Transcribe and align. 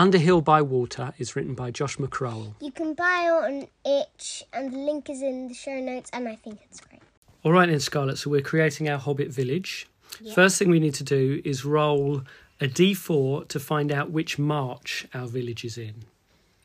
Underhill 0.00 0.40
by 0.40 0.62
Water 0.62 1.12
is 1.18 1.36
written 1.36 1.52
by 1.52 1.70
Josh 1.70 1.98
McCrowell. 1.98 2.54
You 2.58 2.72
can 2.72 2.94
buy 2.94 3.26
it 3.26 3.52
on 3.52 3.66
itch, 3.84 4.42
and 4.50 4.72
the 4.72 4.78
link 4.78 5.10
is 5.10 5.20
in 5.20 5.48
the 5.48 5.52
show 5.52 5.78
notes, 5.78 6.08
and 6.14 6.26
I 6.26 6.36
think 6.36 6.58
it's 6.64 6.80
great. 6.80 7.02
All 7.42 7.52
right, 7.52 7.68
then, 7.68 7.80
Scarlett. 7.80 8.16
So 8.16 8.30
we're 8.30 8.40
creating 8.40 8.88
our 8.88 8.96
Hobbit 8.96 9.28
village. 9.28 9.86
First 10.34 10.58
thing 10.58 10.70
we 10.70 10.80
need 10.80 10.94
to 10.94 11.04
do 11.04 11.42
is 11.44 11.66
roll 11.66 12.22
a 12.62 12.66
d4 12.66 13.46
to 13.48 13.60
find 13.60 13.92
out 13.92 14.10
which 14.10 14.38
march 14.38 15.06
our 15.12 15.26
village 15.26 15.66
is 15.66 15.76
in. 15.76 15.96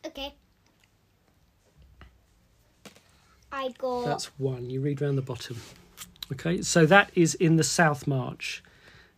Okay. 0.06 0.34
I 3.52 3.68
got. 3.78 4.06
That's 4.06 4.28
one. 4.40 4.70
You 4.70 4.80
read 4.80 5.02
round 5.02 5.18
the 5.18 5.22
bottom. 5.22 5.58
Okay, 6.32 6.62
so 6.62 6.86
that 6.86 7.12
is 7.16 7.36
in 7.36 7.58
the 7.58 7.66
South 7.66 8.08
March. 8.08 8.64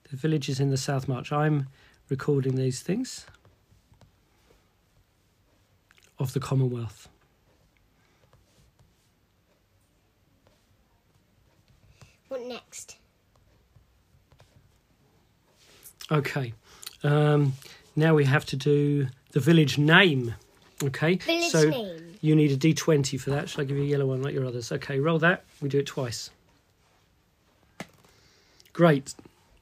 The 0.09 0.17
village 0.17 0.49
is 0.49 0.59
in 0.59 0.71
the 0.71 0.77
South 0.77 1.07
March. 1.07 1.31
I'm 1.31 1.67
recording 2.09 2.55
these 2.55 2.81
things 2.81 3.27
of 6.19 6.33
the 6.33 6.39
Commonwealth. 6.39 7.09
What 12.27 12.41
next? 12.45 12.97
Okay, 16.11 16.53
um, 17.03 17.53
now 17.95 18.15
we 18.15 18.25
have 18.25 18.45
to 18.47 18.55
do 18.55 19.07
the 19.31 19.39
village 19.39 19.77
name. 19.77 20.35
Okay, 20.83 21.15
Village 21.15 21.51
so 21.51 21.69
name. 21.69 22.15
you 22.21 22.35
need 22.35 22.51
a 22.51 22.57
d20 22.57 23.19
for 23.19 23.29
that. 23.31 23.49
Shall 23.49 23.61
I 23.61 23.65
give 23.65 23.77
you 23.77 23.83
a 23.83 23.87
yellow 23.87 24.05
one 24.05 24.21
like 24.21 24.33
your 24.33 24.45
others? 24.45 24.71
Okay, 24.71 24.99
roll 24.99 25.19
that. 25.19 25.43
We 25.61 25.69
do 25.69 25.79
it 25.79 25.85
twice. 25.85 26.29
Great. 28.73 29.15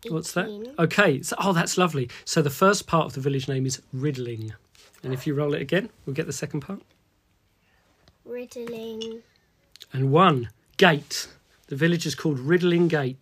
What's 0.09 0.33
that? 0.33 0.73
Okay. 0.77 1.21
So, 1.23 1.35
oh, 1.39 1.53
that's 1.53 1.77
lovely. 1.77 2.09
So 2.25 2.41
the 2.41 2.49
first 2.49 2.85
part 2.85 3.05
of 3.07 3.13
the 3.13 3.21
village 3.21 3.47
name 3.47 3.65
is 3.65 3.81
Riddling. 3.93 4.53
And 5.05 5.13
if 5.13 5.27
you 5.27 5.35
roll 5.35 5.53
it 5.53 5.61
again, 5.61 5.91
we'll 6.03 6.15
get 6.15 6.25
the 6.25 6.33
second 6.33 6.61
part. 6.61 6.81
Riddling. 8.25 9.21
And 9.93 10.11
one, 10.11 10.49
Gate. 10.77 11.27
The 11.67 11.75
village 11.75 12.07
is 12.07 12.15
called 12.15 12.39
Riddling 12.39 12.87
Gate. 12.87 13.17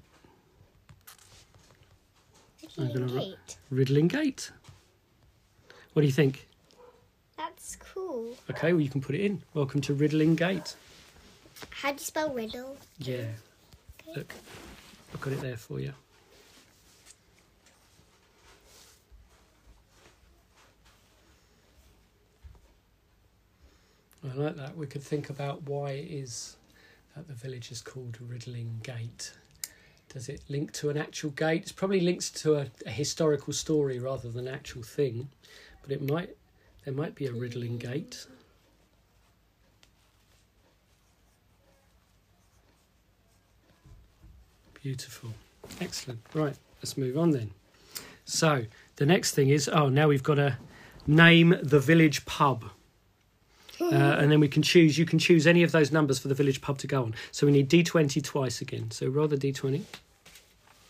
Riddling 2.78 3.08
Gate. 3.08 3.58
Riddling 3.70 4.08
Gate. 4.08 4.52
What 5.92 6.04
do 6.04 6.06
you 6.06 6.14
think? 6.14 6.48
That's 7.38 7.76
cool. 7.76 8.38
Okay, 8.50 8.72
well, 8.72 8.82
you 8.82 8.90
can 8.90 9.02
put 9.02 9.16
it 9.16 9.22
in. 9.22 9.44
Welcome 9.54 9.82
to 9.82 9.94
Riddling 9.94 10.36
Gate. 10.36 10.76
How 11.70 11.90
do 11.90 11.96
you 11.96 12.00
spell 12.00 12.34
riddle? 12.34 12.78
Yeah. 12.98 13.26
Okay. 14.00 14.20
Look, 14.20 14.34
I've 15.14 15.20
got 15.20 15.34
it 15.34 15.42
there 15.42 15.58
for 15.58 15.82
you. 15.82 15.94
I 24.24 24.34
like 24.36 24.56
that. 24.56 24.78
We 24.78 24.88
could 24.88 25.04
think 25.04 25.30
about 25.30 25.64
why 25.64 25.92
it 25.92 26.10
is 26.10 26.56
that 27.16 27.28
the 27.28 27.34
village 27.34 27.72
is 27.72 27.82
called 27.82 28.18
Riddling 28.22 28.80
Gate. 28.82 29.34
Does 30.10 30.30
it 30.30 30.42
link 30.48 30.72
to 30.74 30.90
an 30.90 30.98
actual 30.98 31.32
gate? 31.32 31.64
It's 31.64 31.72
probably 31.72 32.00
linked 32.00 32.36
to 32.38 32.56
a, 32.56 32.68
a 32.86 32.92
historical 32.92 33.52
story 33.52 34.00
rather 34.00 34.30
than 34.30 34.48
an 34.48 34.54
actual 34.54 34.84
thing, 34.84 35.30
but 35.82 35.92
it 35.92 36.08
might 36.08 36.36
there 36.86 36.94
might 36.94 37.16
be 37.16 37.26
a 37.26 37.32
Riddling 37.32 37.78
Gate. 37.78 38.26
Beautiful. 44.82 45.30
Excellent. 45.80 46.20
Right, 46.34 46.56
let's 46.78 46.98
move 46.98 47.18
on 47.18 47.32
then. 47.32 47.52
So, 48.26 48.66
the 48.98 49.06
next 49.06 49.34
thing 49.34 49.50
is 49.50 49.68
oh, 49.68 49.90
now 49.90 50.08
we've 50.08 50.24
got 50.24 50.36
to 50.36 50.58
name 51.08 51.56
the 51.62 51.80
village 51.80 52.26
pub. 52.26 52.66
Uh, 53.82 53.86
and 53.96 54.32
then 54.32 54.40
we 54.40 54.48
can 54.48 54.62
choose, 54.62 54.98
you 54.98 55.06
can 55.06 55.20
choose 55.20 55.48
any 55.48 55.64
of 55.64 55.72
those 55.72 55.92
numbers 55.92 56.20
for 56.20 56.28
the 56.28 56.36
village 56.36 56.62
pub 56.62 56.78
to 56.78 56.88
go 56.88 57.04
on. 57.04 57.16
So 57.32 57.48
we 57.48 57.52
need 57.52 57.70
D20 57.70 58.24
twice 58.24 58.62
again. 58.62 58.92
So 58.92 59.08
roll 59.08 59.28
the 59.28 59.38
D20. 59.38 59.82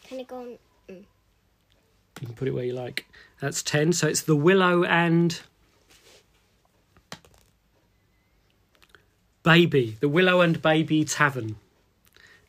Can 0.04 0.20
it 0.20 0.28
go 0.28 0.40
on? 0.40 0.58
You 0.90 2.28
can 2.28 2.36
put 2.36 2.48
it 2.48 2.52
where 2.52 2.64
you 2.64 2.74
like. 2.74 3.06
That's 3.42 3.64
10. 3.64 3.94
So 3.94 4.08
it's 4.08 4.22
the 4.22 4.36
Willow 4.36 4.84
and 4.84 5.42
Baby. 9.44 9.98
The 10.00 10.08
Willow 10.08 10.42
and 10.42 10.62
Baby 10.62 11.04
Tavern. 11.04 11.58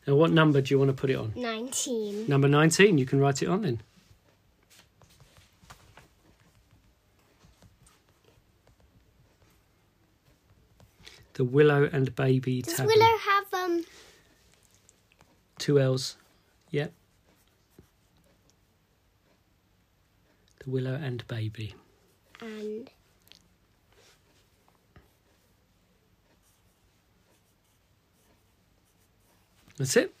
Now, 0.07 0.15
what 0.15 0.31
number 0.31 0.61
do 0.61 0.73
you 0.73 0.79
want 0.79 0.89
to 0.89 0.93
put 0.93 1.09
it 1.09 1.15
on? 1.15 1.33
19. 1.35 2.27
Number 2.27 2.47
19. 2.47 2.97
You 2.97 3.05
can 3.05 3.19
write 3.19 3.41
it 3.41 3.47
on 3.47 3.63
then. 3.63 3.81
The 11.35 11.43
Willow 11.43 11.89
and 11.91 12.15
Baby 12.15 12.61
Does 12.61 12.75
Tavern. 12.75 12.93
Willow 12.95 13.17
have 13.17 13.53
um? 13.53 13.85
Two 15.59 15.79
L's. 15.79 16.17
Yep. 16.71 16.91
The 20.63 20.69
Willow 20.69 20.95
and 20.95 21.27
Baby. 21.27 21.75
And 22.41 22.89
That's 29.77 29.95
it. 29.97 30.13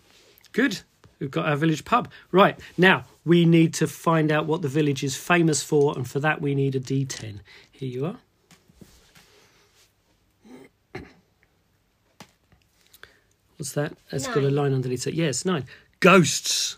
Good. 0.51 0.81
We've 1.19 1.31
got 1.31 1.45
our 1.45 1.55
village 1.55 1.85
pub. 1.85 2.11
Right, 2.31 2.59
now 2.77 3.05
we 3.23 3.45
need 3.45 3.73
to 3.75 3.87
find 3.87 4.31
out 4.31 4.45
what 4.45 4.61
the 4.61 4.67
village 4.67 5.03
is 5.03 5.15
famous 5.15 5.63
for, 5.63 5.95
and 5.95 6.07
for 6.07 6.19
that 6.19 6.41
we 6.41 6.53
need 6.55 6.75
a 6.75 6.79
D10. 6.79 7.39
Here 7.71 7.89
you 7.89 8.05
are. 8.05 8.17
What's 13.57 13.71
that? 13.73 13.93
It's 14.11 14.27
got 14.27 14.37
a 14.43 14.49
line 14.49 14.73
underneath 14.73 15.07
it. 15.07 15.13
Yes, 15.13 15.45
nine. 15.45 15.65
Ghosts. 15.99 16.77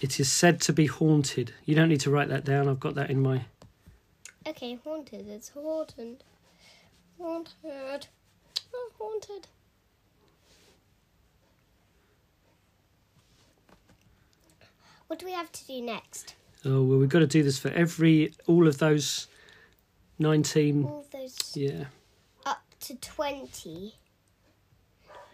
It 0.00 0.18
is 0.20 0.30
said 0.30 0.60
to 0.62 0.72
be 0.72 0.86
haunted. 0.86 1.54
You 1.64 1.74
don't 1.74 1.88
need 1.88 2.00
to 2.00 2.10
write 2.10 2.28
that 2.28 2.44
down. 2.44 2.68
I've 2.68 2.80
got 2.80 2.94
that 2.96 3.10
in 3.10 3.20
my. 3.22 3.44
okay, 4.46 4.78
haunted. 4.84 5.28
It's 5.28 5.50
haunted. 5.50 6.24
Haunted. 7.18 8.06
Oh, 8.74 8.90
haunted. 8.98 9.46
What 15.06 15.18
do 15.18 15.26
we 15.26 15.32
have 15.32 15.52
to 15.52 15.66
do 15.66 15.80
next? 15.82 16.34
Oh 16.64 16.82
well, 16.82 16.98
we've 16.98 17.08
got 17.08 17.18
to 17.20 17.26
do 17.26 17.42
this 17.42 17.58
for 17.58 17.68
every 17.68 18.32
all 18.46 18.66
of 18.66 18.78
those 18.78 19.26
nineteen. 20.18 20.84
All 20.84 21.04
those 21.12 21.56
Yeah. 21.56 21.84
up 22.46 22.62
to 22.80 22.94
20. 22.94 23.94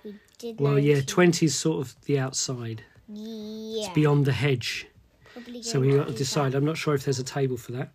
We 0.04 0.14
did 0.38 0.60
Well, 0.60 0.78
yeah, 0.78 0.94
19. 0.94 1.06
20 1.06 1.46
is 1.46 1.54
sort 1.54 1.80
of 1.80 1.96
the 2.04 2.18
outside. 2.18 2.82
Yeah. 3.08 3.80
It's 3.80 3.94
beyond 3.94 4.26
the 4.26 4.32
hedge. 4.32 4.86
Probably 5.32 5.62
So 5.62 5.80
we 5.80 5.96
got 5.96 6.08
to 6.08 6.12
decide. 6.14 6.54
I'm 6.54 6.64
not 6.64 6.76
sure 6.76 6.94
if 6.94 7.04
there's 7.04 7.18
a 7.18 7.24
table 7.24 7.56
for 7.56 7.72
that. 7.72 7.90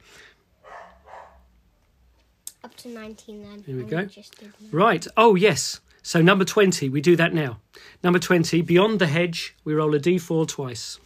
Up 2.63 2.75
to 2.77 2.87
19 2.87 3.43
then. 3.43 3.63
Here 3.65 3.75
we 3.75 3.83
go. 3.83 4.05
just 4.05 4.39
did 4.39 4.53
nine. 4.61 4.69
Right. 4.71 5.07
Oh, 5.17 5.35
yes. 5.35 5.81
So 6.01 6.21
number 6.21 6.45
20, 6.45 6.89
we 6.89 7.01
do 7.01 7.15
that 7.15 7.33
now. 7.33 7.59
Number 8.03 8.19
20, 8.19 8.61
beyond 8.61 8.99
the 8.99 9.07
hedge, 9.07 9.55
we 9.63 9.73
roll 9.73 9.95
a 9.95 9.99
d4 9.99 10.47
twice. 10.47 10.99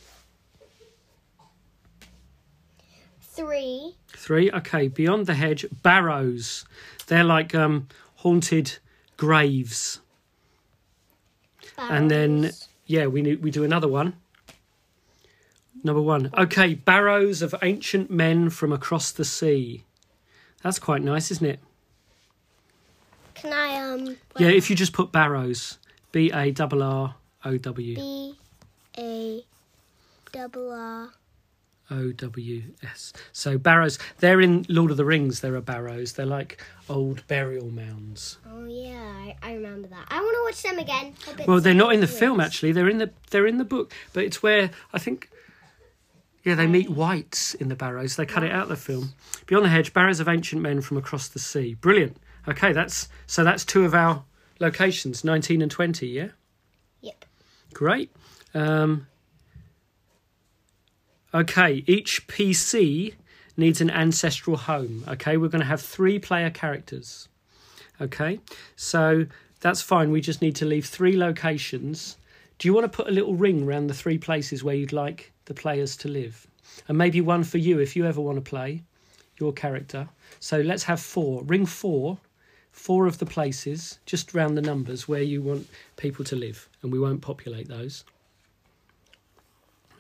Three. 3.22 3.96
Three. 4.10 4.52
Okay, 4.52 4.88
beyond 4.88 5.28
the 5.28 5.36
hedge, 5.36 5.66
barrows. 5.84 6.66
They're 7.06 7.24
like 7.24 7.54
um, 7.54 7.88
haunted 8.16 8.80
graves. 9.16 10.00
And 11.78 12.10
then, 12.10 12.52
yeah, 12.86 13.08
we 13.08 13.22
need, 13.22 13.44
we 13.44 13.52
do 13.52 13.64
another 13.64 13.88
one. 13.88 14.14
Number 15.84 16.02
one. 16.02 16.32
Okay, 16.38 16.74
barrows 16.74 17.42
of 17.42 17.54
ancient 17.62 18.10
men 18.10 18.50
from 18.50 18.74
across 18.74 19.12
the 19.12 19.26
sea. 19.26 19.84
That's 20.64 20.80
quite 20.80 21.02
nice, 21.02 21.32
isn't 21.32 21.46
it? 21.46 21.60
Can 23.36 23.54
I 23.54 23.76
um? 23.76 24.18
Yeah, 24.38 24.50
if 24.50 24.70
you 24.70 24.76
just 24.76 24.94
put 24.94 25.12
barrows, 25.12 25.78
B 26.12 26.32
A 26.34 26.52
R 26.52 26.82
R 26.82 27.16
O 27.46 27.58
W 27.58 27.96
B 27.96 28.36
A 28.98 29.46
double 30.32 30.72
R. 30.72 31.10
O 31.90 32.12
W 32.12 32.64
S. 32.84 33.14
So 33.32 33.58
barrows, 33.58 33.98
they're 34.20 34.42
in 34.42 34.66
Lord 34.70 34.92
of 34.92 34.98
the 34.98 35.06
Rings. 35.06 35.40
There 35.40 35.56
are 35.56 35.62
barrows. 35.62 36.14
They're 36.14 36.26
like 36.26 36.64
old 36.90 37.26
burial 37.28 37.70
mounds. 37.70 38.38
Oh 38.50 38.66
yeah, 38.66 38.96
I, 38.96 39.36
I 39.42 39.54
remember 39.54 39.88
that. 39.88 40.06
I 40.10 40.20
want 40.20 40.36
to 40.36 40.44
watch 40.44 40.64
them 40.64 40.80
again. 40.80 41.14
Well, 41.48 41.62
they're 41.62 41.74
not 41.74 41.94
in 41.94 42.02
the 42.02 42.08
film 42.08 42.40
actually. 42.40 42.72
They're 42.72 42.90
in 42.90 42.98
the 42.98 43.12
they're 43.30 43.48
in 43.48 43.58
the 43.58 43.66
book, 43.66 43.94
but 44.14 44.24
it's 44.24 44.44
where 44.44 44.72
I 44.94 45.00
think. 45.00 45.30
Yeah, 46.44 46.56
they 46.56 46.68
meet 46.68 46.90
wights 46.90 47.56
in 47.56 47.68
the 47.68 47.76
barrows. 47.76 48.16
They 48.16 48.26
cut 48.26 48.42
it 48.42 48.54
out 48.54 48.64
of 48.64 48.70
the 48.70 48.78
film. 48.78 49.14
Beyond 49.48 49.66
the 49.66 49.70
hedge, 49.70 49.94
barrows 49.94 50.22
of 50.22 50.30
ancient 50.30 50.62
men 50.62 50.80
from 50.80 50.96
across 50.96 51.28
the 51.28 51.40
sea. 51.40 51.74
Brilliant. 51.74 52.16
Okay, 52.48 52.72
that's 52.72 53.10
so 53.26 53.44
that's 53.44 53.66
two 53.66 53.84
of 53.84 53.94
our 53.94 54.24
locations, 54.60 55.26
nineteen 55.26 55.62
and 55.62 55.70
twenty. 55.70 56.08
Yeah. 56.08 56.30
Yep. 57.02 57.26
Great. 57.74 58.12
Um, 58.54 59.08
okay, 61.38 61.84
each 61.86 62.28
PC 62.28 63.14
needs 63.56 63.80
an 63.82 63.90
ancestral 63.90 64.58
home. 64.58 65.04
Okay, 65.08 65.38
we're 65.38 65.50
going 65.50 65.62
to 65.62 65.68
have 65.68 65.82
three 65.82 66.20
player 66.20 66.50
characters. 66.50 67.28
Okay, 68.02 68.40
so 68.76 69.26
that's 69.60 69.82
fine. 69.82 70.12
We 70.12 70.22
just 70.22 70.42
need 70.42 70.56
to 70.58 70.66
leave 70.66 70.86
three 70.86 71.16
locations. 71.18 72.18
Do 72.58 72.68
you 72.68 72.74
want 72.74 72.92
to 72.92 72.96
put 72.96 73.08
a 73.08 73.12
little 73.12 73.36
ring 73.36 73.64
around 73.64 73.88
the 73.88 73.94
three 73.94 74.18
places 74.18 74.64
where 74.64 74.76
you'd 74.76 74.94
like 74.94 75.32
the 75.46 75.54
players 75.54 75.96
to 75.98 76.08
live? 76.08 76.48
And 76.88 76.98
maybe 76.98 77.22
one 77.22 77.44
for 77.44 77.58
you 77.58 77.80
if 77.80 77.96
you 77.96 78.06
ever 78.06 78.22
want 78.22 78.38
to 78.38 78.50
play 78.50 78.84
your 79.40 79.54
character. 79.54 80.10
So 80.40 80.62
let's 80.62 80.84
have 80.84 81.00
four. 81.00 81.44
Ring 81.44 81.66
four, 81.66 82.18
four 82.72 83.06
of 83.06 83.20
the 83.20 83.26
places, 83.26 84.00
just 84.06 84.34
round 84.34 84.58
the 84.58 84.62
numbers 84.62 85.08
where 85.08 85.22
you 85.22 85.42
want 85.42 85.68
people 85.98 86.26
to 86.26 86.36
live, 86.36 86.68
and 86.82 86.92
we 86.92 87.00
won't 87.00 87.22
populate 87.22 87.68
those. 87.68 88.04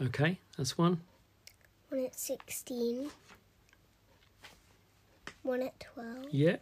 Okay, 0.01 0.39
that's 0.57 0.77
one. 0.77 1.01
One 1.89 2.05
at 2.05 2.19
16. 2.19 3.09
One 5.43 5.61
at 5.61 5.79
12. 5.79 6.25
Yeah, 6.31 6.57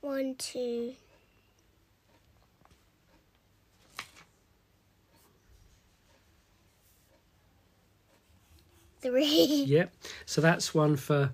One, 0.00 0.36
two. 0.36 0.94
Three. 9.00 9.64
yeah. 9.66 9.86
So 10.26 10.40
that's 10.40 10.74
one 10.74 10.96
for 10.96 11.30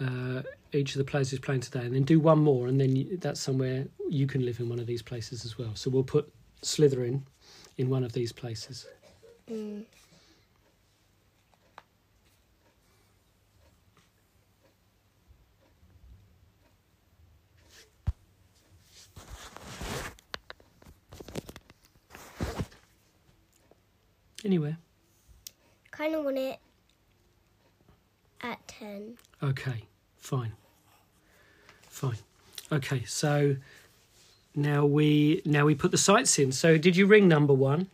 uh, 0.00 0.42
each 0.72 0.92
of 0.94 0.98
the 0.98 1.04
players 1.04 1.30
who's 1.30 1.40
playing 1.40 1.60
today, 1.60 1.80
and 1.80 1.94
then 1.94 2.04
do 2.04 2.18
one 2.20 2.38
more, 2.38 2.66
and 2.66 2.80
then 2.80 2.96
you, 2.96 3.16
that's 3.18 3.40
somewhere 3.40 3.86
you 4.08 4.26
can 4.26 4.44
live 4.44 4.60
in 4.60 4.68
one 4.68 4.78
of 4.78 4.86
these 4.86 5.02
places 5.02 5.44
as 5.44 5.58
well. 5.58 5.72
So 5.74 5.90
we'll 5.90 6.02
put 6.04 6.32
Slytherin 6.62 7.22
in 7.78 7.88
one 7.88 8.04
of 8.04 8.12
these 8.12 8.32
places. 8.32 8.86
Mm. 9.50 9.84
Anywhere. 24.44 24.78
Kind 25.90 26.14
of 26.14 26.24
want 26.24 26.38
it 26.38 26.58
at 28.40 28.66
10. 28.68 29.18
Okay, 29.42 29.84
fine. 30.16 30.52
Fine. 31.88 32.18
Okay, 32.72 33.04
so 33.04 33.56
now 34.54 34.84
we 34.86 35.42
now 35.44 35.66
we 35.66 35.74
put 35.74 35.90
the 35.90 35.98
sites 35.98 36.38
in. 36.38 36.52
So 36.52 36.78
did 36.78 36.96
you 36.96 37.06
ring 37.06 37.28
number 37.28 37.52
one? 37.52 37.88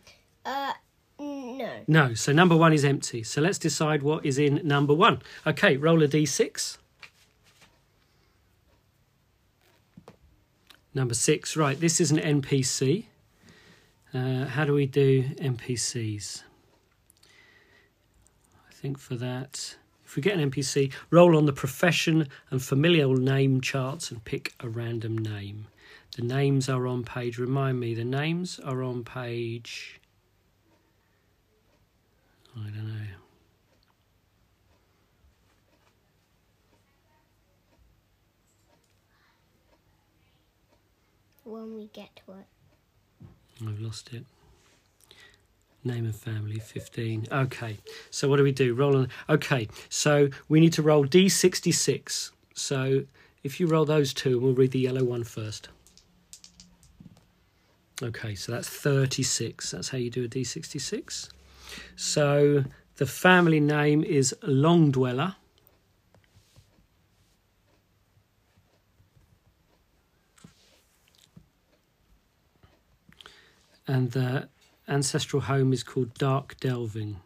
Uh, 0.45 0.73
no. 1.19 1.69
No. 1.87 2.13
So 2.13 2.31
number 2.31 2.55
one 2.55 2.73
is 2.73 2.85
empty. 2.85 3.23
So 3.23 3.41
let's 3.41 3.57
decide 3.57 4.03
what 4.03 4.25
is 4.25 4.37
in 4.37 4.61
number 4.63 4.93
one. 4.93 5.21
Okay, 5.45 5.77
roll 5.77 6.01
a 6.03 6.07
d6. 6.07 6.77
Number 10.93 11.13
six. 11.13 11.57
Right, 11.57 11.79
this 11.79 11.99
is 11.99 12.11
an 12.11 12.17
NPC. 12.17 13.05
Uh, 14.13 14.45
how 14.45 14.63
do 14.63 14.73
we 14.73 14.85
do 14.85 15.23
NPCs? 15.35 16.43
I 18.69 18.73
think 18.73 18.97
for 18.97 19.15
that, 19.15 19.75
if 20.05 20.15
we 20.15 20.21
get 20.21 20.39
an 20.39 20.49
NPC, 20.49 20.93
roll 21.11 21.35
on 21.35 21.45
the 21.45 21.53
profession 21.53 22.29
and 22.49 22.61
familial 22.61 23.15
name 23.15 23.59
charts 23.59 24.09
and 24.09 24.23
pick 24.23 24.53
a 24.61 24.69
random 24.69 25.17
name. 25.17 25.67
The 26.15 26.21
names 26.21 26.69
are 26.69 26.87
on 26.87 27.03
page, 27.03 27.37
remind 27.37 27.79
me, 27.79 27.93
the 27.93 28.05
names 28.05 28.59
are 28.59 28.81
on 28.81 29.03
page. 29.03 29.99
I 32.55 32.69
don't 32.69 32.87
know. 32.87 33.05
When 41.43 41.75
we 41.75 41.87
get 41.93 42.15
to 42.25 42.33
it. 42.39 42.56
I've 43.65 43.79
lost 43.79 44.13
it. 44.13 44.25
Name 45.83 46.05
and 46.05 46.15
family, 46.15 46.59
15. 46.59 47.27
Okay, 47.31 47.77
so 48.09 48.27
what 48.27 48.37
do 48.37 48.43
we 48.43 48.51
do? 48.51 48.73
Roll 48.73 48.97
on. 48.97 49.09
Okay, 49.29 49.67
so 49.89 50.29
we 50.49 50.59
need 50.59 50.73
to 50.73 50.81
roll 50.81 51.05
D66. 51.05 52.31
So 52.53 53.03
if 53.43 53.59
you 53.59 53.67
roll 53.67 53.85
those 53.85 54.13
two, 54.13 54.39
we'll 54.39 54.53
read 54.53 54.71
the 54.71 54.79
yellow 54.79 55.03
one 55.03 55.23
first. 55.23 55.69
Okay, 58.03 58.35
so 58.35 58.51
that's 58.51 58.67
36. 58.67 59.71
That's 59.71 59.89
how 59.89 59.97
you 59.97 60.09
do 60.09 60.25
a 60.25 60.27
D66. 60.27 61.29
So 61.95 62.63
the 62.97 63.05
family 63.05 63.59
name 63.59 64.03
is 64.03 64.35
Long 64.43 64.91
Dweller. 64.91 65.35
And 73.87 74.11
the 74.11 74.49
ancestral 74.87 75.43
home 75.43 75.73
is 75.73 75.83
called 75.83 76.13
Dark 76.15 76.57
Delving. 76.59 77.17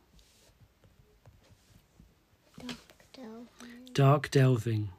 Doctor. 2.59 3.29
Dark 3.93 4.31
Delving. 4.31 4.89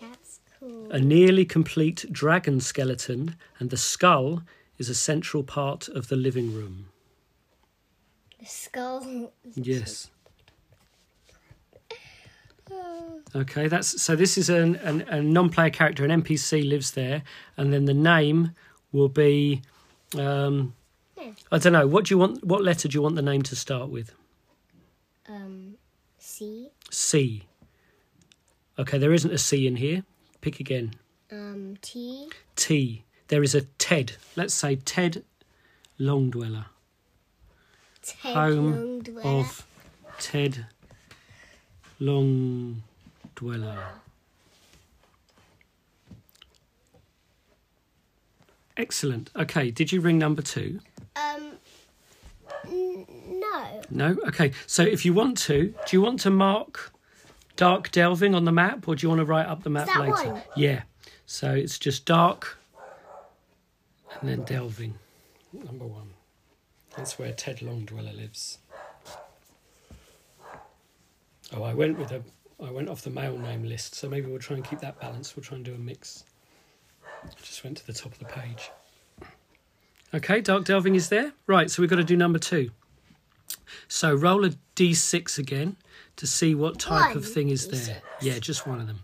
That's 0.00 0.40
cool. 0.58 0.90
A 0.90 0.98
nearly 0.98 1.44
complete 1.44 2.06
dragon 2.10 2.60
skeleton, 2.60 3.36
and 3.58 3.70
the 3.70 3.76
skull 3.76 4.42
is 4.78 4.88
a 4.88 4.94
central 4.94 5.42
part 5.42 5.88
of 5.88 6.08
the 6.08 6.16
living 6.16 6.52
room. 6.52 6.86
The 8.38 8.46
skull. 8.46 9.32
Yes. 9.54 10.10
Okay, 13.34 13.68
that's 13.68 14.00
so. 14.00 14.16
This 14.16 14.38
is 14.38 14.48
an, 14.48 14.76
an, 14.76 15.02
a 15.02 15.20
non-player 15.20 15.70
character. 15.70 16.04
An 16.04 16.22
NPC 16.22 16.66
lives 16.66 16.92
there, 16.92 17.22
and 17.56 17.72
then 17.72 17.84
the 17.84 17.94
name 17.94 18.52
will 18.92 19.08
be. 19.08 19.62
Um, 20.16 20.74
Yeah. 21.16 21.32
I 21.50 21.58
don't 21.58 21.72
know. 21.72 21.86
What 21.86 22.04
do 22.06 22.14
you 22.14 22.18
want? 22.18 22.44
What 22.44 22.62
letter 22.62 22.88
do 22.88 22.94
you 22.94 23.02
want 23.02 23.16
the 23.16 23.22
name 23.22 23.42
to 23.42 23.56
start 23.56 23.88
with? 23.88 24.14
um, 25.28 25.74
C. 26.18 26.68
C. 26.90 27.44
Okay, 28.78 28.98
there 28.98 29.12
isn't 29.12 29.32
a 29.32 29.38
C 29.38 29.66
in 29.66 29.76
here. 29.76 30.04
Pick 30.40 30.60
again. 30.60 30.94
Um, 31.32 31.76
T. 31.82 32.28
T. 32.54 33.04
There 33.28 33.42
is 33.42 33.54
a 33.54 33.62
Ted. 33.62 34.12
Let's 34.36 34.54
say 34.54 34.76
Ted 34.76 35.24
Longdweller 35.98 36.66
Ted 38.02 38.34
Home 38.34 39.02
Longdweller. 39.02 39.24
of 39.40 39.66
Ted 40.20 40.66
Longdweller. 42.00 43.78
Excellent. 48.76 49.30
Okay, 49.36 49.70
did 49.70 49.90
you 49.92 50.00
ring 50.00 50.18
number 50.18 50.42
two? 50.42 50.80
Um, 51.16 51.52
n- 52.66 53.06
no. 53.28 53.80
No? 53.90 54.16
Okay, 54.28 54.52
so 54.66 54.82
if 54.82 55.04
you 55.04 55.14
want 55.14 55.38
to, 55.38 55.68
do 55.86 55.96
you 55.96 56.00
want 56.02 56.20
to 56.20 56.30
mark 56.30 56.92
dark 57.56 57.90
delving 57.90 58.34
on 58.34 58.44
the 58.44 58.52
map 58.52 58.86
or 58.86 58.94
do 58.94 59.04
you 59.04 59.08
want 59.08 59.20
to 59.20 59.24
write 59.24 59.46
up 59.46 59.62
the 59.62 59.70
map 59.70 59.86
that 59.86 60.00
later? 60.00 60.32
one? 60.34 60.42
Yeah. 60.56 60.82
So 61.24 61.50
it's 61.52 61.78
just 61.78 62.04
dark 62.04 62.58
and 64.20 64.28
then 64.28 64.42
delving. 64.44 64.94
Number 65.52 65.86
one. 65.86 66.10
That's 66.96 67.18
where 67.18 67.32
Ted 67.32 67.58
Longdweller 67.58 68.14
lives. 68.16 68.58
Oh, 71.54 71.62
I 71.62 71.74
went 71.74 71.98
with 71.98 72.10
a 72.12 72.22
I 72.62 72.70
went 72.70 72.88
off 72.88 73.02
the 73.02 73.10
male 73.10 73.36
name 73.36 73.64
list, 73.64 73.94
so 73.94 74.08
maybe 74.08 74.28
we'll 74.30 74.38
try 74.38 74.56
and 74.56 74.64
keep 74.64 74.80
that 74.80 74.98
balance. 74.98 75.36
We'll 75.36 75.44
try 75.44 75.56
and 75.56 75.64
do 75.64 75.74
a 75.74 75.78
mix. 75.78 76.24
Just 77.42 77.64
went 77.64 77.76
to 77.78 77.86
the 77.86 77.92
top 77.92 78.12
of 78.12 78.18
the 78.18 78.24
page. 78.26 78.70
Okay, 80.14 80.40
dark 80.40 80.64
delving 80.64 80.94
is 80.94 81.08
there. 81.08 81.32
Right, 81.46 81.70
so 81.70 81.82
we've 81.82 81.90
got 81.90 81.96
to 81.96 82.04
do 82.04 82.16
number 82.16 82.38
two. 82.38 82.70
So 83.88 84.14
roll 84.14 84.44
a 84.44 84.50
d6 84.76 85.38
again 85.38 85.76
to 86.16 86.26
see 86.26 86.54
what 86.54 86.78
type 86.78 87.14
of 87.16 87.26
thing 87.28 87.48
is 87.50 87.68
there. 87.68 87.96
D6. 87.96 88.00
Yeah, 88.22 88.38
just 88.38 88.66
one 88.66 88.80
of 88.80 88.86
them. 88.86 89.00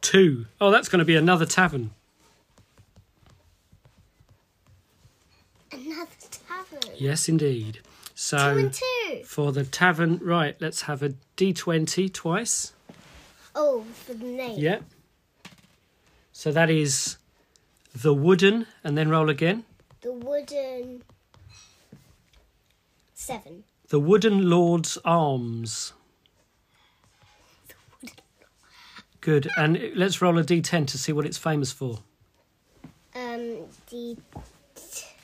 Two. 0.00 0.46
Oh, 0.60 0.70
that's 0.70 0.88
going 0.88 0.98
to 0.98 1.04
be 1.04 1.16
another 1.16 1.46
tavern. 1.46 1.90
Another 5.72 6.10
tavern. 6.30 6.94
Yes, 6.96 7.28
indeed. 7.28 7.74
Two 7.74 7.80
So 8.14 8.56
and 8.58 8.72
two. 8.72 9.22
for 9.24 9.52
the 9.52 9.64
tavern, 9.64 10.18
right, 10.22 10.56
let's 10.60 10.82
have 10.82 11.02
a 11.02 11.14
d20 11.36 12.12
twice. 12.12 12.72
Oh, 13.54 13.84
for 14.04 14.14
the 14.14 14.24
name. 14.24 14.58
Yeah. 14.58 14.80
So 16.36 16.50
that 16.50 16.68
is 16.68 17.16
the 17.94 18.12
wooden, 18.12 18.66
and 18.82 18.98
then 18.98 19.08
roll 19.08 19.30
again. 19.30 19.64
The 20.00 20.12
wooden. 20.12 21.02
Seven. 23.14 23.62
The 23.88 24.00
wooden 24.00 24.50
lord's 24.50 24.98
arms. 25.04 25.92
Good. 29.20 29.48
And 29.56 29.92
let's 29.94 30.20
roll 30.20 30.36
a 30.36 30.42
d10 30.42 30.88
to 30.88 30.98
see 30.98 31.12
what 31.12 31.24
it's 31.24 31.38
famous 31.38 31.70
for. 31.70 32.00
Um, 33.14 33.58
D 33.88 34.18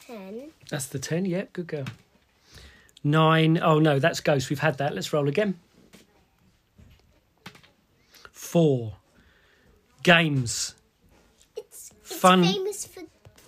ten. 0.07 0.53
That's 0.71 0.87
the 0.87 1.01
10. 1.01 1.25
Yep, 1.25 1.53
good 1.53 1.67
girl. 1.67 1.85
Nine. 3.03 3.59
Oh 3.61 3.81
no, 3.81 3.99
that's 3.99 4.21
ghost. 4.21 4.49
We've 4.49 4.61
had 4.61 4.79
that. 4.79 4.95
Let's 4.95 5.13
roll 5.13 5.29
again. 5.29 5.59
Four. 8.31 8.95
Games. 10.05 10.77
It's, 12.11 12.19
Fun- 12.19 12.43
famous 12.45 12.87
for 12.87 13.03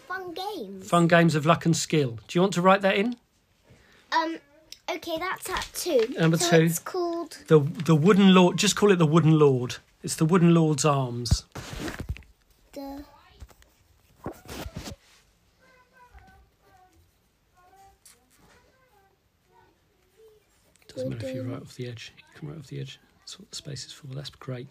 fun 0.07 0.35
games. 0.35 0.89
Fun 0.89 1.09
games 1.09 1.35
of 1.35 1.45
luck 1.47 1.67
and 1.67 1.77
skill. 1.77 2.19
Do 2.29 2.39
you 2.39 2.41
want 2.41 2.55
to 2.55 2.63
write 2.63 2.83
that 2.83 2.97
in? 2.97 3.17
Um. 4.13 4.39
Okay, 4.91 5.17
that's 5.19 5.49
at 5.49 5.67
two. 5.75 6.15
Number 6.19 6.37
so 6.37 6.59
two. 6.59 6.65
It's 6.65 6.79
called 6.79 7.39
The 7.47 7.61
the 7.61 7.95
wooden 7.95 8.35
lord. 8.35 8.59
Just 8.59 8.77
call 8.77 8.91
it 8.93 8.97
the 8.97 9.07
wooden 9.07 9.39
lord. 9.39 9.77
It's 10.03 10.17
the 10.17 10.25
wooden 10.25 10.55
lord's 10.55 10.85
arms. 10.85 11.45
the. 12.73 13.05
Doesn't 20.89 21.09
matter 21.11 21.27
if 21.27 21.35
you 21.35 21.43
write 21.43 21.63
off 21.63 21.75
the 21.77 21.89
edge. 21.89 22.13
You 22.19 22.25
can 22.39 22.49
write 22.49 22.59
off 22.59 22.67
the 22.67 22.81
edge. 22.81 23.01
That's 23.21 23.39
what 23.39 23.51
the 23.51 23.57
space 23.57 23.87
is 23.87 23.93
for. 23.93 24.09
That's 24.09 24.31
great. 24.31 24.69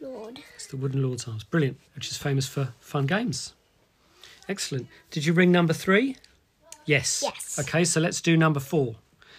Lord. 0.00 0.40
It's 0.54 0.66
the 0.66 0.76
wooden 0.76 1.02
lord's 1.02 1.26
arms. 1.26 1.44
Brilliant. 1.44 1.78
Which 1.94 2.10
is 2.10 2.16
famous 2.16 2.46
for 2.46 2.74
fun 2.80 3.06
games. 3.06 3.54
Excellent. 4.48 4.86
Did 5.10 5.26
you 5.26 5.32
ring 5.32 5.50
number 5.50 5.72
three? 5.72 6.16
Yes. 6.84 7.22
Yes. 7.24 7.58
Okay, 7.58 7.84
so 7.84 8.00
let's 8.00 8.20
do 8.20 8.36
number 8.36 8.60
four. 8.60 8.96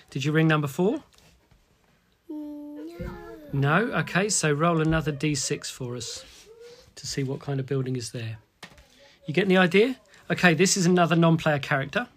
Did 0.10 0.26
you 0.26 0.32
ring 0.32 0.48
number 0.48 0.68
four? 0.68 1.04
No. 2.30 2.86
No. 3.54 3.76
Okay, 4.00 4.30
so 4.30 4.52
roll 4.52 4.82
another 4.82 5.12
d6 5.12 5.72
for 5.72 5.96
us 5.96 6.26
to 6.96 7.08
see 7.08 7.24
what 7.24 7.40
kind 7.40 7.60
of 7.60 7.66
building 7.66 7.96
is 7.96 8.12
there. 8.12 8.38
You 9.26 9.34
getting 9.34 9.50
the 9.50 9.58
idea? 9.58 9.98
Okay, 10.30 10.54
this 10.54 10.76
is 10.76 10.86
another 10.86 11.16
non-player 11.16 11.60
character. 11.60 12.08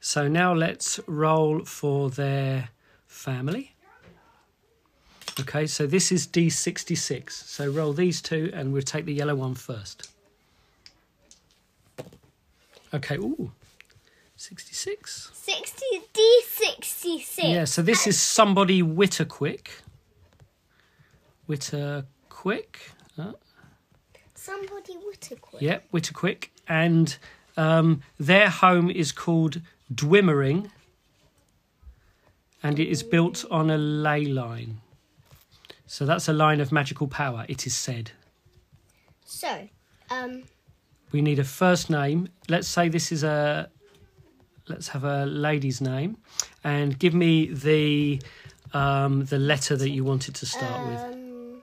So 0.00 0.28
now 0.28 0.54
let's 0.54 1.00
roll 1.06 1.64
for 1.64 2.10
their 2.10 2.70
family. 3.06 3.74
Okay, 5.40 5.66
so 5.66 5.86
this 5.86 6.12
is 6.12 6.26
d66. 6.26 7.30
So 7.30 7.70
roll 7.70 7.92
these 7.92 8.20
two, 8.20 8.50
and 8.52 8.72
we'll 8.72 8.82
take 8.82 9.04
the 9.04 9.14
yellow 9.14 9.34
one 9.34 9.54
first. 9.54 10.10
Okay. 12.92 13.16
Ooh, 13.16 13.52
66. 14.36 15.30
60 15.32 15.84
D66. 16.12 17.38
Yeah, 17.38 17.64
so 17.64 17.82
this 17.82 18.06
is 18.06 18.20
somebody 18.20 18.82
Witterquick. 18.82 19.68
Witterquick. 21.48 22.76
Uh, 23.18 23.32
Somebody 24.34 24.94
Whittaker. 24.94 25.58
yeah, 25.60 25.80
Witterquick. 25.92 26.48
And 26.66 27.16
um, 27.56 28.02
their 28.18 28.48
home 28.48 28.90
is 28.90 29.12
called 29.12 29.60
Dwimmering. 29.94 30.70
And 32.62 32.78
it 32.78 32.88
is 32.88 33.02
built 33.02 33.44
on 33.50 33.70
a 33.70 33.78
ley 33.78 34.24
line. 34.24 34.80
So 35.90 36.06
that's 36.06 36.28
a 36.28 36.32
line 36.32 36.60
of 36.60 36.70
magical 36.70 37.08
power, 37.08 37.44
it 37.48 37.66
is 37.66 37.74
said. 37.74 38.12
So, 39.24 39.68
um, 40.08 40.44
We 41.10 41.20
need 41.20 41.40
a 41.40 41.44
first 41.44 41.90
name. 41.90 42.28
Let's 42.48 42.68
say 42.68 42.88
this 42.88 43.10
is 43.10 43.24
a. 43.24 43.68
Let's 44.68 44.86
have 44.86 45.02
a 45.02 45.26
lady's 45.26 45.80
name, 45.80 46.16
and 46.62 46.96
give 46.96 47.12
me 47.12 47.46
the 47.52 48.22
um, 48.72 49.24
the 49.24 49.38
letter 49.40 49.76
that 49.76 49.90
you 49.90 50.04
wanted 50.04 50.36
to 50.36 50.46
start 50.46 50.86
with. 50.86 51.00
um, 51.00 51.62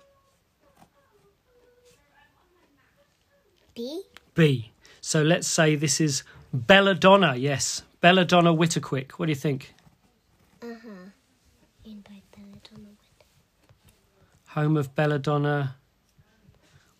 B. 3.75 4.01
B. 4.36 4.72
So 5.00 5.24
let's 5.24 5.48
say 5.48 5.75
this 5.75 6.01
is 6.01 6.24
Belladonna. 6.53 7.38
Yes, 7.38 7.84
Belladonna 8.01 8.53
Witterquick. 8.53 9.12
What 9.12 9.27
do 9.27 9.31
you 9.31 9.36
think? 9.48 9.74
Uh 10.62 10.75
huh. 10.84 11.12
In 11.86 12.01
by 12.01 12.22
Belladonna. 12.36 12.98
Home 14.57 14.75
of 14.75 14.95
Belladonna 14.95 15.75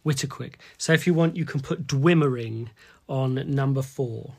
Witterquick. 0.05 0.57
So 0.77 0.93
if 0.93 1.07
you 1.07 1.15
want, 1.15 1.35
you 1.35 1.43
can 1.43 1.59
put 1.59 1.87
Dwimmering 1.87 2.69
on 3.09 3.49
number 3.49 3.81
four. 3.81 4.33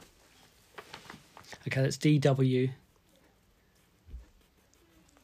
Okay, 1.66 1.82
that's 1.82 1.96
D 1.96 2.20
W 2.20 2.68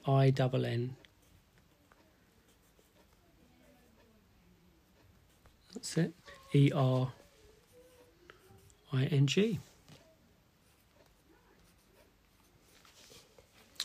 I 0.09 0.31
double 0.31 0.67
N. 0.67 0.97
That's 5.73 5.97
it. 5.97 6.15
E 6.53 6.73
R 6.75 7.13
I 8.93 9.05
N 9.05 9.29
G. 9.29 9.61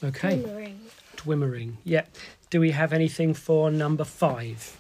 Okay. 0.03 0.37
Boomerang. 0.37 0.79
Dwimmering. 1.15 1.77
Yeah. 1.83 2.05
Do 2.49 2.59
we 2.59 2.71
have 2.71 2.93
anything 2.93 3.33
for 3.33 3.69
number 3.69 4.03
five? 4.03 4.79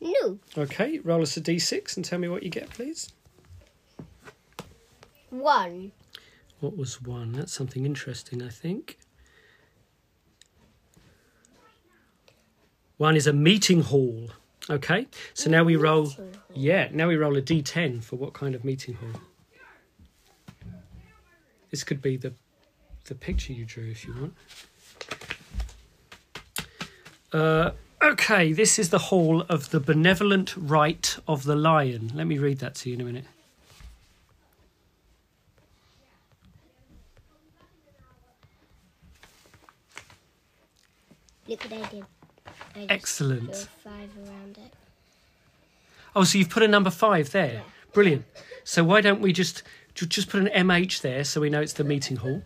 No. 0.00 0.38
Okay, 0.56 0.98
roll 0.98 1.22
us 1.22 1.36
a 1.36 1.40
d6 1.40 1.96
and 1.96 2.04
tell 2.04 2.18
me 2.18 2.28
what 2.28 2.42
you 2.42 2.50
get, 2.50 2.68
please. 2.70 3.10
One. 5.30 5.92
What 6.60 6.76
was 6.76 7.00
one? 7.00 7.32
That's 7.32 7.52
something 7.52 7.86
interesting, 7.86 8.42
I 8.42 8.48
think. 8.48 8.98
One 12.98 13.16
is 13.16 13.26
a 13.26 13.32
meeting 13.32 13.82
hall. 13.82 14.30
Okay, 14.68 15.06
so 15.32 15.48
now 15.50 15.62
we 15.64 15.76
roll. 15.76 16.12
Yeah, 16.54 16.88
now 16.92 17.08
we 17.08 17.16
roll 17.16 17.36
a 17.36 17.42
d10 17.42 18.02
for 18.02 18.16
what 18.16 18.32
kind 18.32 18.54
of 18.54 18.64
meeting 18.64 18.94
hall. 18.94 19.20
This 21.70 21.84
could 21.84 22.02
be 22.02 22.16
the 22.16 22.34
the 23.04 23.14
picture 23.14 23.52
you 23.52 23.64
drew 23.64 23.88
if 23.88 24.04
you 24.04 24.14
want. 24.14 24.34
Uh, 27.32 27.72
okay, 28.02 28.52
this 28.52 28.78
is 28.78 28.90
the 28.90 28.98
hall 28.98 29.42
of 29.48 29.70
the 29.70 29.80
benevolent 29.80 30.54
rite 30.56 31.18
of 31.26 31.44
the 31.44 31.56
lion. 31.56 32.12
Let 32.14 32.26
me 32.26 32.38
read 32.38 32.58
that 32.60 32.74
to 32.76 32.90
you 32.90 32.94
in 32.94 33.00
a 33.00 33.04
minute. 33.04 33.24
Look 41.48 41.62
what 41.62 41.72
I 41.72 41.88
did. 41.88 42.04
I 42.74 42.86
Excellent. 42.88 43.52
drew 43.52 43.60
five 43.84 44.10
around 44.26 44.58
it. 44.58 44.72
Oh, 46.14 46.24
so 46.24 46.38
you've 46.38 46.50
put 46.50 46.62
a 46.62 46.68
number 46.68 46.90
five 46.90 47.30
there. 47.30 47.62
Brilliant. 47.92 48.24
So 48.64 48.82
why 48.82 49.00
don't 49.00 49.20
we 49.20 49.32
just 49.32 49.62
just 49.94 50.28
put 50.28 50.40
an 50.40 50.48
MH 50.48 51.00
there 51.00 51.24
so 51.24 51.40
we 51.40 51.48
know 51.48 51.60
it's 51.60 51.72
the 51.72 51.84
meeting 51.84 52.16
hall? 52.16 52.42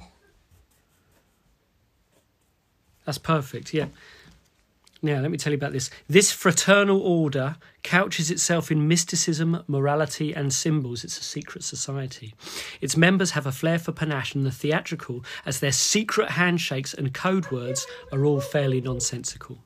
That's 3.04 3.18
perfect. 3.18 3.72
Yeah. 3.74 3.86
Now, 5.02 5.20
let 5.20 5.30
me 5.30 5.38
tell 5.38 5.52
you 5.52 5.56
about 5.56 5.72
this. 5.72 5.88
This 6.08 6.30
fraternal 6.30 7.00
order 7.00 7.56
couches 7.82 8.30
itself 8.30 8.70
in 8.70 8.86
mysticism, 8.86 9.64
morality, 9.66 10.34
and 10.34 10.52
symbols. 10.52 11.04
It's 11.04 11.18
a 11.18 11.22
secret 11.22 11.64
society. 11.64 12.34
Its 12.82 12.98
members 12.98 13.30
have 13.30 13.46
a 13.46 13.52
flair 13.52 13.78
for 13.78 13.92
panache 13.92 14.34
and 14.34 14.44
the 14.44 14.50
theatrical, 14.50 15.24
as 15.46 15.60
their 15.60 15.72
secret 15.72 16.32
handshakes 16.32 16.92
and 16.92 17.14
code 17.14 17.50
words 17.50 17.86
are 18.12 18.26
all 18.26 18.40
fairly 18.40 18.82
nonsensical. 18.82 19.58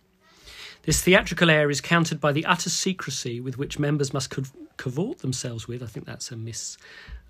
This 0.82 1.02
theatrical 1.02 1.50
air 1.50 1.70
is 1.70 1.80
countered 1.80 2.20
by 2.20 2.30
the 2.30 2.44
utter 2.44 2.70
secrecy 2.70 3.40
with 3.40 3.58
which 3.58 3.78
members 3.78 4.12
must 4.12 4.30
cav- 4.30 4.52
cavort 4.76 5.18
themselves 5.18 5.66
with. 5.66 5.82
I 5.82 5.86
think 5.86 6.06
that's 6.06 6.30
a 6.30 6.36
miss. 6.36 6.76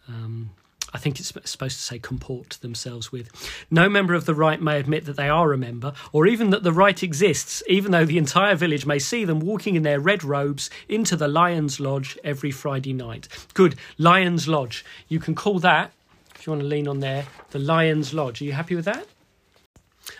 Um, 0.09 0.51
I 0.95 0.99
think 0.99 1.19
it's 1.19 1.29
supposed 1.29 1.77
to 1.77 1.83
say 1.83 1.99
comport 1.99 2.51
themselves 2.61 3.11
with. 3.11 3.29
No 3.69 3.89
member 3.89 4.15
of 4.15 4.27
the 4.27 4.35
rite 4.35 4.63
may 4.63 4.79
admit 4.79 5.07
that 5.07 5.17
they 5.17 5.29
are 5.29 5.53
a 5.53 5.59
member, 5.59 5.93
or 6.13 6.29
even 6.29 6.51
that 6.51 6.63
the 6.63 6.73
rite 6.73 7.03
exists, 7.03 7.65
even 7.69 7.91
though 7.91 8.05
the 8.05 8.17
entire 8.17 8.55
village 8.55 8.87
may 8.87 9.01
see 9.01 9.25
them 9.25 9.41
walking 9.41 9.75
in 9.75 9.83
their 9.83 9.99
red 9.99 10.23
robes 10.23 10.71
into 10.89 11.17
the 11.17 11.27
Lion's 11.27 11.81
Lodge 11.81 12.17
every 12.23 12.53
Friday 12.53 12.93
night. 12.93 13.27
Good, 13.55 13.75
Lion's 13.99 14.47
Lodge. 14.47 14.85
You 15.09 15.19
can 15.19 15.35
call 15.35 15.59
that, 15.59 15.91
if 16.37 16.47
you 16.47 16.53
want 16.53 16.63
to 16.63 16.69
lean 16.69 16.87
on 16.87 17.01
there, 17.01 17.27
the 17.51 17.59
Lion's 17.59 18.15
Lodge. 18.15 18.41
Are 18.41 18.45
you 18.45 18.53
happy 18.53 18.77
with 18.77 18.85
that? 18.85 19.09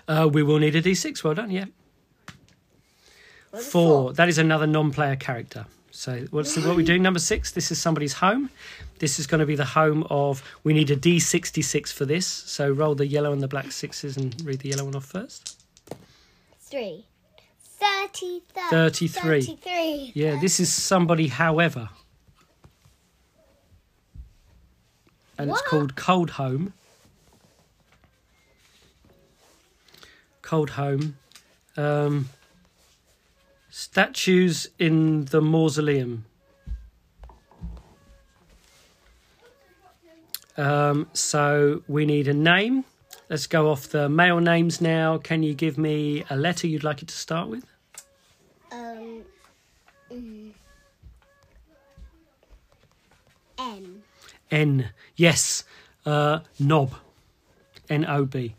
Uh, 0.09 0.29
we 0.31 0.43
will 0.43 0.59
need 0.59 0.75
a 0.75 0.83
d6. 0.83 1.23
Well 1.23 1.35
done, 1.35 1.53
yeah. 1.53 1.67
Four. 3.61 4.13
That 4.13 4.29
is 4.29 4.39
another 4.39 4.67
non-player 4.67 5.15
character. 5.15 5.67
So 5.97 6.27
what's 6.33 6.57
what 6.57 6.75
we're 6.75 6.85
doing? 6.85 7.03
Number 7.03 7.21
six. 7.21 7.53
This 7.53 7.71
is 7.71 7.81
somebody's 7.81 8.15
home. 8.15 8.51
This 8.99 9.21
is 9.21 9.29
going 9.29 9.39
to 9.39 9.47
be 9.47 9.55
the 9.55 9.65
home 9.65 10.05
of. 10.11 10.43
We 10.65 10.73
need 10.75 10.91
a 10.91 10.97
D 10.97 11.21
sixty 11.21 11.63
six 11.63 11.93
for 11.93 12.05
this. 12.05 12.27
So 12.27 12.69
roll 12.69 12.97
the 12.97 13.07
yellow 13.07 13.33
and 13.33 13.41
the 13.41 13.47
black 13.47 13.71
sixes 13.71 14.17
and 14.17 14.35
read 14.45 14.59
the 14.59 14.71
yellow 14.71 14.85
one 14.87 14.97
off 14.97 15.05
first. 15.05 15.63
Three. 16.61 17.05
Thirty. 17.61 18.43
thir- 18.53 18.91
33. 18.91 19.43
Thirty-three. 19.43 20.13
Yeah, 20.15 20.41
this 20.41 20.59
is 20.59 20.73
somebody. 20.73 21.29
However, 21.29 21.89
and 25.39 25.49
it's 25.51 25.63
called 25.63 25.95
Cold 25.95 26.31
Home. 26.31 26.73
Cold 30.43 30.71
Home. 30.71 31.17
Um, 31.77 32.29
statues 33.77 34.69
in 34.79 35.25
the 35.25 35.41
mausoleum. 35.41 36.25
Um, 40.57 41.09
so 41.13 41.83
we 41.89 42.07
need 42.07 42.29
a 42.29 42.33
name. 42.33 42.85
Let's 43.29 43.49
go 43.49 43.69
off 43.69 43.89
the 43.89 44.09
male 44.09 44.39
names 44.39 44.81
now. 44.81 45.19
Can 45.19 45.43
you 45.43 45.55
give 45.55 45.77
me 45.77 46.23
a 46.31 46.37
letter 46.37 46.69
you'd 46.69 46.85
like 46.85 47.03
it 47.03 47.09
to 47.09 47.17
start 47.17 47.49
with? 47.49 47.67
Um. 48.71 49.23
mm. 50.09 50.53
N. 53.59 54.03
N. 54.53 54.91
Yes. 55.17 55.65
Uh, 56.07 56.41
Nob. 56.61 56.95
N 57.89 58.05
O 58.07 58.25
B. 58.25 58.55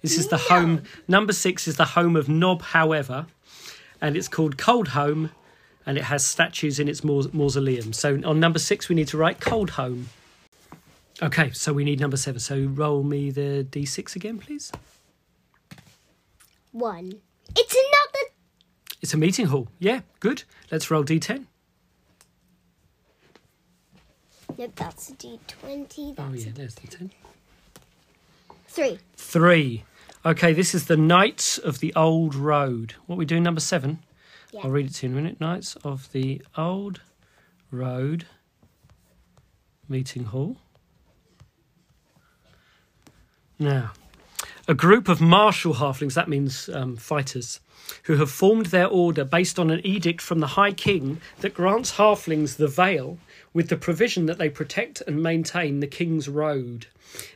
This 0.00 0.16
is 0.16 0.28
the 0.28 0.38
home. 0.38 0.84
Number 1.08 1.32
six 1.32 1.66
is 1.66 1.76
the 1.76 1.84
home 1.84 2.14
of 2.14 2.28
Nob, 2.28 2.62
however, 2.62 3.26
and 4.00 4.16
it's 4.16 4.28
called 4.28 4.56
Cold 4.58 4.88
Home, 4.88 5.30
and 5.86 5.96
it 5.98 6.04
has 6.04 6.24
statues 6.24 6.78
in 6.78 6.88
its 6.88 7.00
maus- 7.02 7.32
mausoleum. 7.32 7.92
So 7.92 8.20
on 8.24 8.40
number 8.40 8.58
six, 8.58 8.88
we 8.88 8.94
need 8.94 9.08
to 9.08 9.16
write 9.16 9.40
Cold 9.40 9.70
Home. 9.70 10.08
Okay, 11.22 11.50
so 11.50 11.72
we 11.72 11.84
need 11.84 12.00
number 12.00 12.16
seven. 12.16 12.40
So 12.40 12.62
roll 12.66 13.02
me 13.02 13.30
the 13.30 13.66
d6 13.70 14.16
again, 14.16 14.38
please. 14.38 14.72
One. 16.72 17.12
It's 17.56 17.74
another. 17.74 18.30
It's 19.02 19.12
a 19.14 19.16
meeting 19.18 19.46
hall. 19.46 19.68
Yeah, 19.78 20.00
good. 20.20 20.44
Let's 20.70 20.90
roll 20.90 21.04
d10. 21.04 21.46
Nope, 24.58 24.72
that's 24.76 25.08
a 25.10 25.12
D20. 25.14 26.16
That's 26.16 26.28
Oh, 26.30 26.32
yeah, 26.34 26.50
there's 26.54 26.74
d10. 26.74 27.10
three. 28.68 28.98
Three. 29.16 29.84
Okay, 30.22 30.52
this 30.52 30.74
is 30.74 30.84
the 30.84 30.98
Knights 30.98 31.56
of 31.56 31.78
the 31.78 31.94
Old 31.96 32.34
Road. 32.34 32.92
What 33.06 33.16
we 33.16 33.24
do, 33.24 33.40
number 33.40 33.60
seven? 33.60 34.00
Yeah. 34.52 34.60
I'll 34.62 34.70
read 34.70 34.84
it 34.84 34.94
to 34.96 35.06
you 35.06 35.12
in 35.12 35.18
a 35.18 35.22
minute. 35.22 35.40
Knights 35.40 35.76
of 35.76 36.12
the 36.12 36.42
Old 36.58 37.00
Road 37.70 38.26
Meeting 39.88 40.24
Hall. 40.24 40.58
Now, 43.58 43.92
a 44.68 44.74
group 44.74 45.08
of 45.08 45.22
martial 45.22 45.72
halflings, 45.72 46.12
that 46.12 46.28
means 46.28 46.68
um, 46.68 46.96
fighters, 46.96 47.60
who 48.02 48.16
have 48.16 48.30
formed 48.30 48.66
their 48.66 48.88
order 48.88 49.24
based 49.24 49.58
on 49.58 49.70
an 49.70 49.80
edict 49.86 50.20
from 50.20 50.40
the 50.40 50.48
High 50.48 50.72
King 50.72 51.22
that 51.38 51.54
grants 51.54 51.92
halflings 51.92 52.58
the 52.58 52.68
vale 52.68 53.16
with 53.52 53.68
the 53.68 53.76
provision 53.76 54.26
that 54.26 54.38
they 54.38 54.48
protect 54.48 55.00
and 55.06 55.22
maintain 55.22 55.80
the 55.80 55.86
King's 55.86 56.28
Road. 56.28 56.86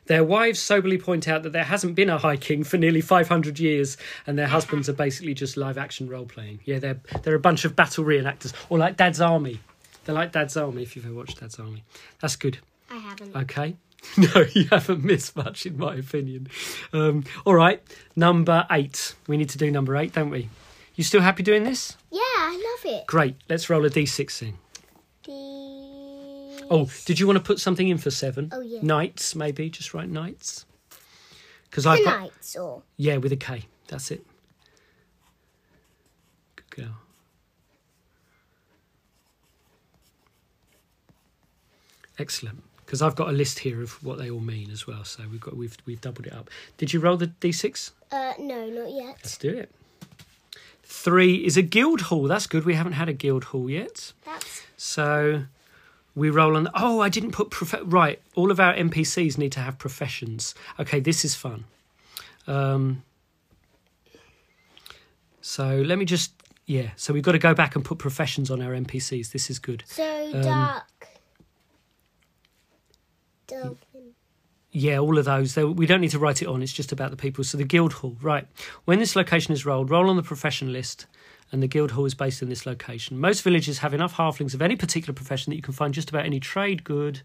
Their 0.07 0.23
wives 0.23 0.61
soberly 0.61 0.99
point 0.99 1.27
out 1.27 1.43
that 1.43 1.53
there 1.53 1.65
hasn't 1.65 1.97
been 1.97 2.09
a 2.11 2.19
High 2.19 2.37
King 2.37 2.63
for 2.63 2.79
nearly 2.79 3.01
500 3.01 3.59
years, 3.59 3.97
and 4.27 4.39
their 4.39 4.47
husbands 4.47 4.89
are 4.89 4.93
basically 4.95 5.35
just 5.35 5.57
live 5.57 5.77
action 5.77 6.09
role 6.09 6.27
playing. 6.27 6.61
Yeah, 6.65 6.79
they're, 6.79 7.01
they're 7.23 7.35
a 7.35 7.41
bunch 7.41 7.65
of 7.65 7.75
battle 7.75 8.05
reenactors, 8.05 8.53
or 8.69 8.79
like 8.79 8.97
Dad's 8.97 9.21
Army. 9.21 9.61
They're 10.05 10.15
like 10.15 10.33
Dad's 10.33 10.57
Army 10.57 10.83
if 10.83 10.95
you've 10.95 11.07
ever 11.07 11.15
watched 11.15 11.41
Dad's 11.41 11.59
Army. 11.59 11.83
That's 12.21 12.37
good. 12.37 12.59
I 12.91 12.99
haven't. 12.99 13.35
Okay. 13.35 13.77
No, 14.19 14.45
you 14.53 14.67
haven't 14.71 15.03
missed 15.03 15.35
much, 15.35 15.65
in 15.65 15.79
my 15.79 15.95
opinion. 15.95 16.49
Um, 16.93 17.25
all 17.47 17.55
right, 17.55 17.83
number 18.15 18.67
eight. 18.71 19.15
We 19.27 19.39
need 19.39 19.49
to 19.49 19.57
do 19.59 19.71
number 19.71 19.97
eight, 19.97 20.13
don't 20.13 20.29
we? 20.29 20.51
You 20.95 21.03
still 21.05 21.23
happy 21.23 21.43
doing 21.43 21.65
this? 21.65 21.97
yeah, 22.11 22.21
I 22.21 22.53
love 22.85 22.95
it. 22.95 23.07
Great. 23.07 23.37
Let's 23.49 23.71
roll 23.71 23.83
a 23.87 23.89
d6 23.89 24.41
then. 24.41 24.59
Oh, 26.71 26.91
did 27.05 27.19
you 27.19 27.27
want 27.27 27.39
to 27.39 27.43
put 27.43 27.61
something 27.61 27.89
in 27.89 27.99
for 27.99 28.11
seven? 28.11 28.51
Oh, 28.53 28.61
yeah. 28.61 28.81
Knights, 28.83 29.35
maybe. 29.35 29.69
Just 29.71 29.95
write 29.95 30.09
knights. 30.09 30.67
Because 31.71 31.87
I've 31.87 32.05
got 32.05 32.21
Knights 32.21 32.55
or 32.55 32.83
yeah 32.97 33.17
with 33.17 33.33
a 33.33 33.37
K. 33.37 33.65
That's 33.89 34.13
it. 34.13 34.25
Good 36.55 36.71
girl. 36.71 36.97
Excellent. 42.19 42.63
Because 42.85 43.03
I've 43.03 43.17
got 43.17 43.29
a 43.29 43.33
list 43.33 43.59
here 43.61 43.83
of 43.83 44.03
what 44.05 44.19
they 44.19 44.31
all 44.31 44.41
mean 44.41 44.71
as 44.71 44.87
well. 44.87 45.05
So 45.05 45.25
we've 45.31 45.41
got 45.41 45.57
we've 45.57 45.77
we've 45.85 46.01
doubled 46.01 46.27
it 46.27 46.33
up. 46.33 46.49
Did 46.77 46.93
you 46.93 47.01
roll 47.01 47.17
the 47.17 47.27
d6? 47.27 47.91
uh 48.13 48.35
no, 48.39 48.69
not 48.69 48.93
yet. 48.93 49.17
Let's 49.17 49.37
do 49.37 49.49
it. 49.49 49.75
Three 50.85 51.45
is 51.45 51.57
a 51.57 51.63
guild 51.63 52.03
hall. 52.03 52.25
That's 52.25 52.47
good. 52.47 52.65
We 52.65 52.75
haven't 52.75 52.93
had 52.93 53.09
a 53.09 53.13
guild 53.13 53.45
hall 53.45 53.69
yet. 53.69 54.13
That's 54.25 54.63
So 54.77 55.45
we 56.15 56.31
roll 56.31 56.57
on. 56.57 56.69
Oh, 56.75 57.01
I 57.01 57.09
didn't 57.09 57.33
put 57.33 57.51
prof- 57.51 57.83
right. 57.85 58.21
All 58.35 58.51
of 58.51 58.61
our 58.61 58.75
NPCs 58.75 59.37
need 59.39 59.53
to 59.53 59.61
have 59.61 59.79
professions. 59.79 60.55
Okay, 60.79 61.01
this 61.01 61.25
is 61.25 61.35
fun. 61.35 61.65
Um, 62.47 63.03
so 65.41 65.77
let 65.85 65.99
me 65.99 66.05
just 66.05 66.33
yeah. 66.67 66.91
So 66.97 67.13
we've 67.13 67.23
got 67.23 67.33
to 67.33 67.39
go 67.39 67.55
back 67.55 67.75
and 67.77 67.85
put 67.85 67.99
professions 67.99 68.51
on 68.51 68.63
our 68.63 68.73
NPCs. 68.73 69.33
This 69.33 69.51
is 69.51 69.59
good. 69.59 69.83
so 69.87 70.31
Um, 70.35 70.43
dark. 70.43 70.85
Dolphin. 73.47 73.77
Yeah, 74.73 74.99
all 74.99 75.19
of 75.19 75.25
those. 75.25 75.55
They, 75.55 75.65
we 75.65 75.87
don't 75.87 76.01
need 76.01 76.11
to 76.11 76.19
write 76.19 76.43
it 76.43 76.49
on. 76.49 76.63
It's 76.63 76.73
just 76.73 76.91
about 76.93 77.11
the 77.11 77.17
people. 77.17 77.45
So 77.45 77.57
the 77.59 77.65
guild 77.65 77.93
hall, 77.95 78.17
right? 78.21 78.47
When 78.87 78.99
this 78.99 79.15
location 79.15 79.53
is 79.53 79.65
rolled, 79.65 79.91
roll 79.91 80.11
on 80.11 80.17
the 80.17 80.23
profession 80.23 80.73
list, 80.73 81.07
and 81.53 81.63
the 81.63 81.69
guild 81.69 81.93
hall 81.93 82.05
is 82.05 82.15
based 82.15 82.43
in 82.43 82.49
this 82.49 82.67
location. 82.67 83.19
Most 83.19 83.43
villages 83.43 83.79
have 83.79 83.95
enough 83.95 84.17
halflings 84.17 84.55
of 84.55 84.63
any 84.63 84.77
particular 84.77 85.15
profession 85.15 85.51
that 85.51 85.57
you 85.57 85.63
can 85.63 85.75
find 85.75 85.95
just 85.95 86.11
about 86.11 86.25
any 86.25 86.41
trade 86.41 86.85
good. 86.85 87.21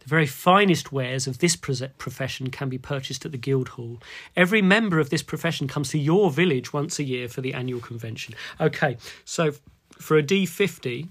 The 0.00 0.08
very 0.08 0.26
finest 0.26 0.92
wares 0.92 1.26
of 1.26 1.38
this 1.38 1.56
profession 1.56 2.50
can 2.50 2.68
be 2.68 2.78
purchased 2.78 3.24
at 3.24 3.32
the 3.32 3.38
guild 3.38 3.70
hall. 3.70 4.00
Every 4.36 4.62
member 4.62 5.00
of 5.00 5.10
this 5.10 5.22
profession 5.22 5.68
comes 5.68 5.90
to 5.90 5.98
your 5.98 6.30
village 6.30 6.72
once 6.72 6.98
a 6.98 7.04
year 7.04 7.28
for 7.28 7.40
the 7.40 7.54
annual 7.54 7.80
convention. 7.80 8.34
Okay, 8.60 8.96
so 9.24 9.52
for 9.92 10.16
a 10.16 10.22
D50, 10.22 11.08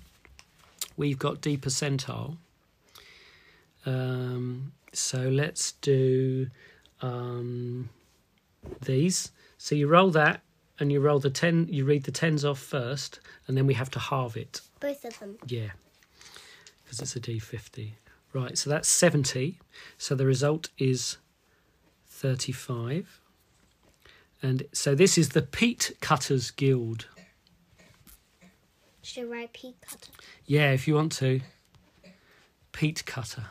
we've 0.96 1.20
got 1.20 1.42
D 1.42 1.58
percentile. 1.58 2.38
Um, 3.86 4.74
so 4.94 5.30
let's 5.30 5.74
do 5.74 6.48
um, 7.02 7.90
these. 8.82 9.32
So 9.58 9.76
you 9.76 9.88
roll 9.88 10.12
that, 10.12 10.42
and 10.80 10.92
you 10.92 11.00
roll 11.00 11.20
the 11.20 11.30
ten. 11.30 11.68
You 11.70 11.86
read 11.86 12.04
the 12.04 12.12
tens 12.12 12.46
off 12.46 12.60
first, 12.60 13.20
and 13.48 13.58
then 13.58 13.68
we 13.68 13.74
have 13.74 13.90
to 13.92 14.00
halve 14.00 14.38
it. 14.38 14.62
Both 14.80 15.06
of 15.06 15.18
them. 15.20 15.38
Yeah, 15.48 15.72
because 16.84 17.00
it's 17.00 17.16
a 17.16 17.20
D 17.20 17.40
fifty. 17.40 17.96
Right. 18.34 18.58
So 18.58 18.70
that's 18.70 18.90
seventy. 18.90 19.60
So 19.98 20.16
the 20.16 20.26
result 20.26 20.70
is 20.78 21.18
thirty-five. 22.08 23.20
And 24.42 24.64
so 24.72 24.94
this 24.94 25.18
is 25.18 25.30
the 25.30 25.42
Peat 25.42 25.98
Cutters 26.00 26.52
Guild. 26.52 27.08
Should 29.02 29.24
I 29.24 29.28
write 29.28 29.54
P 29.54 29.74
cutter? 29.82 30.12
Yeah, 30.46 30.72
if 30.72 30.88
you 30.88 30.94
want 30.94 31.12
to. 31.14 31.42
Peat 32.72 33.04
Cutter. 33.06 33.46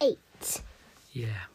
Eight. 0.00 0.62
Yeah. 1.12 1.46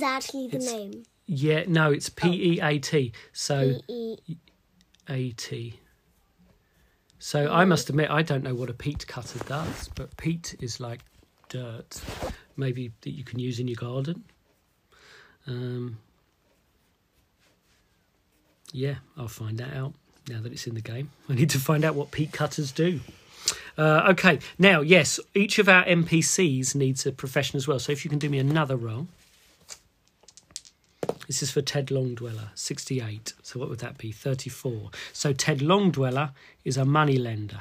Is 0.00 0.04
actually 0.04 0.46
the 0.48 0.56
It's- 0.56 0.72
name? 0.72 1.02
Yeah, 1.26 1.64
no, 1.68 1.92
it's 1.92 2.08
P 2.08 2.54
E 2.54 2.60
A 2.62 2.78
T. 2.78 3.12
So 3.34 3.82
E 3.86 4.16
E. 4.26 4.36
A 5.10 5.30
T. 5.32 5.78
So 7.18 7.52
I 7.52 7.66
must 7.66 7.90
admit, 7.90 8.08
I 8.10 8.22
don't 8.22 8.42
know 8.42 8.54
what 8.54 8.70
a 8.70 8.72
peat 8.72 9.06
cutter 9.06 9.38
does, 9.44 9.90
but 9.94 10.16
peat 10.16 10.56
is 10.58 10.80
like 10.80 11.00
dirt, 11.50 12.00
maybe 12.56 12.92
that 13.02 13.10
you 13.10 13.24
can 13.24 13.38
use 13.38 13.60
in 13.60 13.68
your 13.68 13.76
garden. 13.76 14.24
Um, 15.46 15.98
yeah, 18.72 18.96
I'll 19.18 19.28
find 19.28 19.58
that 19.58 19.74
out 19.76 19.92
now 20.30 20.40
that 20.40 20.50
it's 20.52 20.66
in 20.66 20.74
the 20.76 20.80
game. 20.80 21.10
I 21.28 21.34
need 21.34 21.50
to 21.50 21.58
find 21.58 21.84
out 21.84 21.94
what 21.94 22.10
peat 22.10 22.32
cutters 22.32 22.72
do. 22.72 23.00
Uh, 23.76 24.06
okay, 24.12 24.38
now, 24.58 24.80
yes, 24.80 25.20
each 25.34 25.58
of 25.58 25.68
our 25.68 25.84
NPCs 25.84 26.74
needs 26.74 27.04
a 27.04 27.12
profession 27.12 27.58
as 27.58 27.68
well. 27.68 27.78
So 27.78 27.92
if 27.92 28.02
you 28.02 28.08
can 28.08 28.18
do 28.18 28.30
me 28.30 28.38
another 28.38 28.76
roll. 28.76 29.08
This 31.30 31.44
is 31.44 31.52
for 31.52 31.62
Ted 31.62 31.90
Longdweller, 31.90 32.48
68. 32.56 33.34
So 33.40 33.60
what 33.60 33.68
would 33.68 33.78
that 33.78 33.96
be? 33.96 34.10
34. 34.10 34.90
So 35.12 35.32
Ted 35.32 35.60
Longdweller 35.60 36.32
is 36.64 36.76
a 36.76 36.84
money 36.84 37.18
lender. 37.18 37.60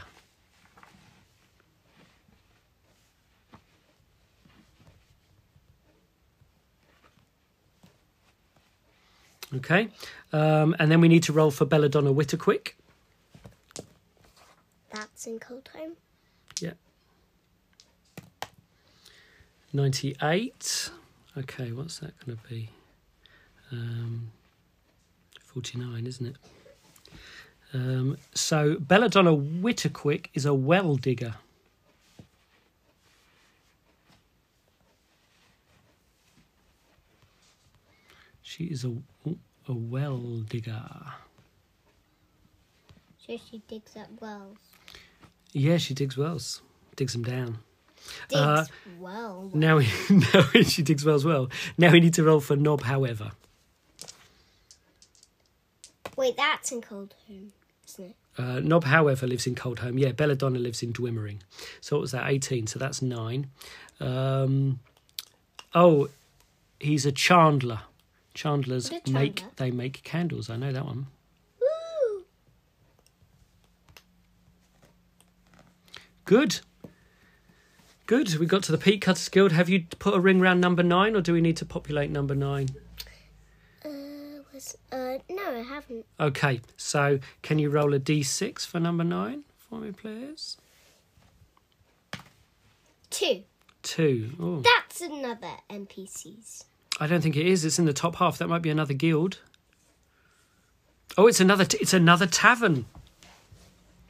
Okay. 9.54 9.90
Um, 10.34 10.76
and 10.80 10.92
then 10.92 11.00
we 11.00 11.08
need 11.08 11.22
to 11.22 11.32
roll 11.32 11.52
for 11.52 11.66
Belladonna 11.66 12.12
Witterquick. 12.12 12.70
That's 14.92 15.28
in 15.28 15.38
cold 15.38 15.66
time. 15.66 15.92
Yeah. 16.60 16.74
98. 19.74 20.90
Okay, 21.38 21.72
what's 21.72 22.00
that 22.00 22.20
going 22.26 22.36
to 22.36 22.50
be? 22.50 22.72
Um, 23.72 24.32
49, 25.46 26.06
isn't 26.08 26.26
it? 26.26 26.36
Um, 27.74 28.18
so 28.34 28.78
Belladonna 28.80 29.36
Witterquick 29.36 30.28
is 30.34 30.46
a 30.46 30.54
well 30.54 30.96
digger. 30.96 31.36
She 38.42 38.66
is 38.66 38.84
a, 38.86 38.94
a 39.68 39.74
well 39.74 40.42
digger. 40.50 40.84
So 43.26 43.38
she 43.50 43.62
digs 43.68 43.96
up 43.96 44.08
wells. 44.20 44.58
Yeah, 45.54 45.78
she 45.78 45.94
digs 45.94 46.18
wells. 46.18 46.62
digs 46.96 47.14
them 47.14 47.24
down. 47.24 47.60
Digs 48.30 48.42
Uh, 48.42 48.66
well. 49.00 49.52
Now, 49.54 49.78
we, 49.78 49.88
now 50.34 50.44
she 50.64 50.82
digs 50.82 51.06
well 51.06 51.16
as 51.16 51.26
well. 51.26 51.50
Now 51.78 51.92
we 51.92 52.00
need 52.00 52.14
to 52.16 52.24
roll 52.24 52.40
for 52.40 52.56
Nob. 52.56 52.82
However, 52.84 53.32
Wait, 56.20 56.36
that's 56.36 56.74
in 56.74 56.82
Coldhome, 56.82 57.52
isn't 57.88 58.10
it? 58.10 58.16
Uh, 58.38 58.60
Nob, 58.60 58.84
however, 58.84 59.26
lives 59.26 59.48
in 59.48 59.56
Coldhome. 59.56 59.98
Yeah, 59.98 60.12
Belladonna 60.12 60.60
lives 60.60 60.84
in 60.84 60.92
Dwimmering. 60.92 61.42
So 61.80 61.96
what 61.96 62.02
was 62.02 62.12
that? 62.12 62.30
18. 62.30 62.68
So 62.68 62.78
that's 62.78 63.02
9. 63.02 63.50
Um, 64.02 64.82
oh, 65.74 66.10
he's 66.78 67.06
a 67.06 67.14
chandler. 67.14 67.80
Chandlers 68.34 68.88
a 68.88 69.00
chandler? 69.00 69.14
make 69.14 69.44
they 69.56 69.72
make 69.72 70.04
candles. 70.04 70.50
I 70.50 70.58
know 70.58 70.74
that 70.74 70.84
one. 70.84 71.08
Good. 76.26 76.60
Good. 78.08 78.36
We 78.36 78.46
got 78.46 78.64
to 78.64 78.74
the 78.74 78.78
Peat 78.78 79.00
Cutters 79.00 79.30
Guild. 79.30 79.54
Have 79.54 79.70
you 79.70 79.86
put 80.00 80.14
a 80.14 80.20
ring 80.20 80.42
round 80.42 80.60
number 80.60 80.84
9 80.84 81.16
or 81.16 81.22
do 81.22 81.32
we 81.32 81.40
need 81.40 81.56
to 81.58 81.66
populate 81.66 82.12
number 82.12 82.36
9? 82.36 82.68
Uh, 84.92 85.18
no, 85.30 85.56
I 85.56 85.64
haven't. 85.68 86.06
Okay. 86.20 86.62
So 86.78 87.20
can 87.42 87.60
you 87.60 87.70
roll 87.70 87.94
a 87.94 88.00
d6 88.00 88.66
for 88.66 88.80
number 88.80 89.04
nine 89.04 89.44
for 89.58 89.80
me, 89.80 89.92
please? 89.92 90.58
Two. 93.10 93.44
Two. 93.82 94.32
Oh, 94.40 94.62
That's 94.62 95.02
another 95.02 95.52
NPCs. 95.70 96.66
I 97.00 97.08
don't 97.08 97.22
think 97.22 97.38
it 97.38 97.46
is. 97.48 97.64
It's 97.66 97.80
in 97.80 97.86
the 97.86 97.94
top 97.94 98.18
half. 98.18 98.38
That 98.38 98.48
might 98.50 98.62
be 98.62 98.70
another 98.70 98.94
guild. 98.94 99.40
Oh, 101.18 101.28
it's 101.28 101.40
another. 101.40 101.66
T- 101.66 101.78
it's 101.82 101.94
another 101.94 102.28
tavern. 102.28 102.86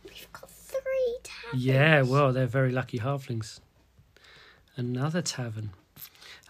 We've 0.04 0.28
got 0.34 0.50
three 0.50 1.18
taverns. 1.24 1.64
Yeah. 1.64 2.02
Well, 2.02 2.34
they're 2.34 2.46
very 2.48 2.72
lucky 2.72 3.00
halflings. 3.00 3.60
Another 4.76 5.22
tavern. 5.22 5.72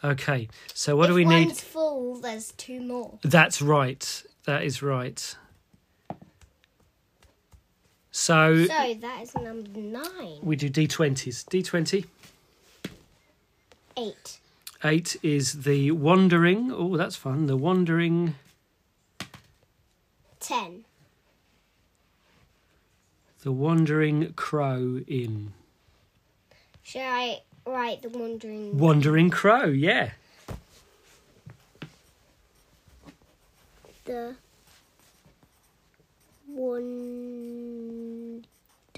Okay. 0.03 0.47
So 0.73 0.95
what 0.95 1.05
if 1.05 1.09
do 1.09 1.15
we 1.15 1.25
one's 1.25 1.47
need? 1.47 1.57
full, 1.57 2.15
there's 2.21 2.51
two 2.53 2.79
more. 2.81 3.19
That's 3.23 3.61
right. 3.61 4.23
That 4.45 4.63
is 4.63 4.81
right. 4.81 5.35
So 8.11 8.65
So 8.65 8.93
that 9.01 9.21
is 9.21 9.35
number 9.35 9.79
nine. 9.79 10.39
we 10.41 10.55
do 10.55 10.69
d20s. 10.69 11.45
D20. 11.45 12.05
Eight. 13.97 14.39
Eight 14.83 15.17
is 15.21 15.63
the 15.63 15.91
wandering. 15.91 16.71
Oh, 16.71 16.95
that's 16.95 17.15
fun. 17.15 17.47
The 17.47 17.57
wandering. 17.57 18.35
Ten. 20.39 20.85
The 23.41 23.51
wandering 23.51 24.33
crow 24.33 25.01
inn. 25.07 25.53
Shall 26.81 27.01
I 27.13 27.39
write 27.65 28.01
the 28.01 28.09
wandering? 28.09 28.77
Wandering 28.77 29.29
crow. 29.29 29.65
Yeah. 29.65 30.11
The 34.05 34.35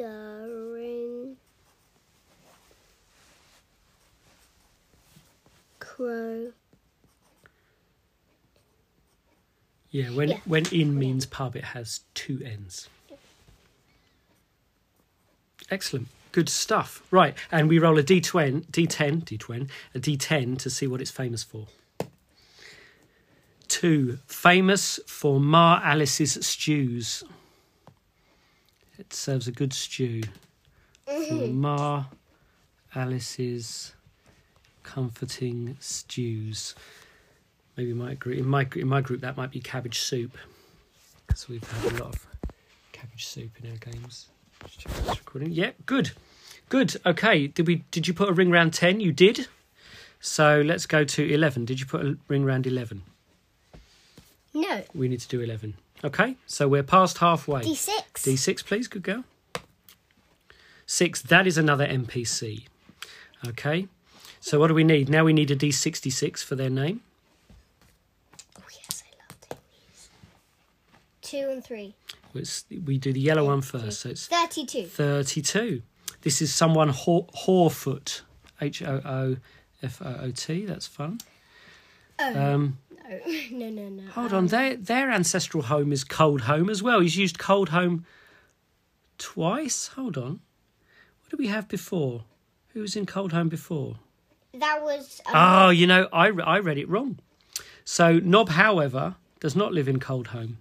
wandering 0.01 1.37
crow. 5.79 6.51
Yeah. 9.89 10.09
When 10.11 10.29
Yeah. 10.29 10.39
when 10.45 10.65
in 10.67 10.97
means 10.97 11.25
pub, 11.25 11.55
it 11.55 11.65
has 11.65 12.01
two 12.13 12.41
ends. 12.45 12.87
Excellent. 15.69 16.07
Good 16.31 16.49
stuff. 16.49 17.03
Right, 17.11 17.35
and 17.51 17.67
we 17.67 17.79
roll 17.79 17.97
a 17.99 18.03
d20, 18.03 18.67
d10, 18.67 19.23
d20, 19.23 19.69
a 19.95 19.99
d10 19.99 20.57
to 20.59 20.69
see 20.69 20.87
what 20.87 21.01
it's 21.01 21.11
famous 21.11 21.43
for. 21.43 21.67
Two, 23.67 24.19
famous 24.27 24.99
for 25.07 25.39
Ma 25.39 25.79
Alice's 25.83 26.45
stews. 26.45 27.23
It 28.97 29.13
serves 29.13 29.47
a 29.47 29.51
good 29.51 29.73
stew. 29.73 30.23
For 31.05 31.13
mm-hmm. 31.13 31.59
Ma 31.59 32.05
Alice's 32.93 33.93
comforting 34.83 35.77
stews. 35.79 36.75
Maybe 37.77 37.93
my 37.93 38.15
group, 38.15 38.37
in 38.37 38.45
my 38.45 38.67
in 38.75 38.87
my 38.87 39.01
group 39.01 39.21
that 39.21 39.37
might 39.37 39.51
be 39.51 39.59
cabbage 39.59 39.99
soup, 39.99 40.37
because 41.25 41.47
we've 41.47 41.63
had 41.63 41.93
a 41.93 42.03
lot 42.03 42.15
of 42.15 42.27
cabbage 42.91 43.25
soup 43.25 43.51
in 43.63 43.71
our 43.71 43.77
games. 43.77 44.27
Just 44.65 44.79
check 44.79 44.91
recording. 45.07 45.51
Yeah, 45.51 45.71
good, 45.85 46.11
good. 46.69 46.95
Okay, 47.05 47.47
did 47.47 47.67
we? 47.67 47.83
Did 47.91 48.07
you 48.07 48.13
put 48.13 48.29
a 48.29 48.33
ring 48.33 48.51
round 48.51 48.73
ten? 48.73 48.99
You 48.99 49.11
did. 49.11 49.47
So 50.19 50.61
let's 50.61 50.85
go 50.85 51.03
to 51.03 51.33
eleven. 51.33 51.65
Did 51.65 51.79
you 51.79 51.85
put 51.85 52.05
a 52.05 52.17
ring 52.27 52.45
round 52.45 52.67
eleven? 52.67 53.03
No. 54.53 54.83
We 54.93 55.07
need 55.07 55.19
to 55.21 55.27
do 55.27 55.41
eleven. 55.41 55.75
Okay, 56.03 56.35
so 56.45 56.67
we're 56.67 56.83
past 56.83 57.19
halfway. 57.19 57.61
D 57.61 57.75
six. 57.75 58.23
D6, 58.23 58.65
please. 58.65 58.87
Good 58.87 59.03
girl. 59.03 59.23
Six, 60.85 61.21
that 61.21 61.47
is 61.47 61.57
another 61.57 61.87
NPC. 61.87 62.65
Okay. 63.47 63.87
So 64.41 64.59
what 64.59 64.67
do 64.67 64.73
we 64.73 64.83
need? 64.83 65.07
Now 65.07 65.23
we 65.23 65.33
need 65.33 65.51
a 65.51 65.55
D66 65.55 66.43
for 66.43 66.55
their 66.55 66.69
name. 66.69 67.01
Oh 68.57 68.63
yes, 68.75 69.03
I 69.05 69.15
love 69.21 69.59
these. 69.71 70.09
Two 71.31 71.49
and 71.49 71.63
three. 71.63 71.95
It's, 72.35 72.65
we 72.85 72.97
do 72.97 73.13
the 73.13 73.19
yellow 73.21 73.45
one 73.45 73.61
first. 73.61 74.01
So 74.01 74.09
it's 74.09 74.27
Thirty-two. 74.27 74.85
32. 74.87 75.81
This 76.21 76.41
is 76.41 76.53
someone 76.53 76.89
Haw- 76.89 77.27
Hawfoot. 77.45 78.21
H 78.59 78.81
O 78.83 79.01
O 79.05 79.37
F 79.81 80.01
O 80.01 80.15
O 80.23 80.31
T. 80.31 80.65
That's 80.65 80.87
fun. 80.87 81.19
Oh 82.19 82.39
Um, 82.39 82.77
no, 83.09 83.19
no, 83.51 83.69
no, 83.69 83.89
no. 83.89 84.03
hold 84.11 84.31
Um, 84.33 84.37
on. 84.39 84.47
Their, 84.47 84.75
their 84.75 85.09
ancestral 85.11 85.63
home 85.63 85.91
is 85.91 86.03
Cold 86.03 86.41
Home 86.41 86.69
as 86.69 86.83
well. 86.83 86.99
He's 86.99 87.17
used 87.17 87.39
Cold 87.39 87.69
Home 87.69 88.05
twice. 89.17 89.87
Hold 89.95 90.17
on. 90.17 90.41
What 91.21 91.29
did 91.29 91.39
we 91.39 91.47
have 91.47 91.67
before? 91.67 92.23
Who 92.73 92.81
was 92.81 92.95
in 92.95 93.05
Cold 93.05 93.31
Home 93.33 93.49
before? 93.49 93.95
That 94.53 94.81
was. 94.83 95.21
Um, 95.25 95.33
Oh, 95.35 95.69
you 95.69 95.87
know, 95.87 96.07
I, 96.13 96.27
I 96.27 96.59
read 96.59 96.77
it 96.77 96.89
wrong. 96.89 97.19
So 97.85 98.19
Nob, 98.19 98.49
however, 98.49 99.15
does 99.39 99.55
not 99.55 99.73
live 99.73 99.87
in 99.87 99.99
Cold 99.99 100.27
Home 100.27 100.57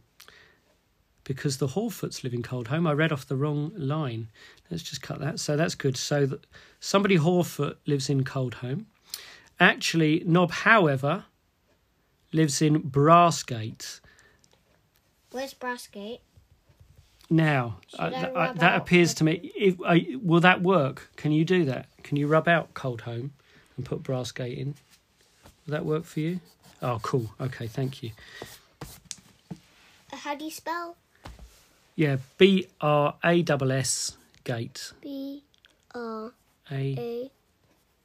because 1.30 1.58
the 1.58 1.68
Hawfoots 1.68 2.24
live 2.24 2.34
in 2.34 2.42
Cold 2.42 2.66
Home. 2.66 2.88
I 2.88 2.92
read 2.92 3.12
off 3.12 3.24
the 3.24 3.36
wrong 3.36 3.70
line. 3.76 4.26
Let's 4.68 4.82
just 4.82 5.00
cut 5.00 5.20
that. 5.20 5.38
So 5.38 5.56
that's 5.56 5.76
good. 5.76 5.96
So 5.96 6.26
th- 6.26 6.42
somebody 6.80 7.18
Hawfoot 7.18 7.76
lives 7.86 8.10
in 8.10 8.24
Cold 8.24 8.54
Home. 8.54 8.86
Actually, 9.60 10.24
Nob, 10.26 10.50
however, 10.50 11.26
lives 12.32 12.60
in 12.60 12.82
Brassgate. 12.82 14.00
Where's 15.30 15.54
Brassgate? 15.54 16.18
Now, 17.30 17.76
uh, 17.96 18.06
I 18.06 18.08
th- 18.10 18.24
uh, 18.24 18.32
rub 18.34 18.58
that 18.58 18.76
appears 18.76 19.14
to 19.14 19.22
me. 19.22 19.52
If, 19.54 19.80
uh, 19.84 20.18
will 20.20 20.40
that 20.40 20.62
work? 20.62 21.12
Can 21.14 21.30
you 21.30 21.44
do 21.44 21.64
that? 21.66 21.86
Can 22.02 22.16
you 22.16 22.26
rub 22.26 22.48
out 22.48 22.74
Cold 22.74 23.02
Home 23.02 23.34
and 23.76 23.86
put 23.86 24.02
Brassgate 24.02 24.58
in? 24.58 24.74
Will 25.64 25.70
that 25.74 25.84
work 25.84 26.06
for 26.06 26.18
you? 26.18 26.40
Oh, 26.82 26.98
cool. 27.04 27.30
Okay, 27.40 27.68
thank 27.68 28.02
you. 28.02 28.10
Uh, 30.12 30.16
How 30.16 30.34
do 30.34 30.44
you 30.44 30.50
spell? 30.50 30.96
Yeah, 31.96 32.16
B 32.38 32.66
R 32.80 33.14
A 33.22 33.42
double 33.42 33.72
S 33.72 34.16
gate. 34.44 34.92
B 35.00 35.42
R 35.94 36.32
A 36.70 37.30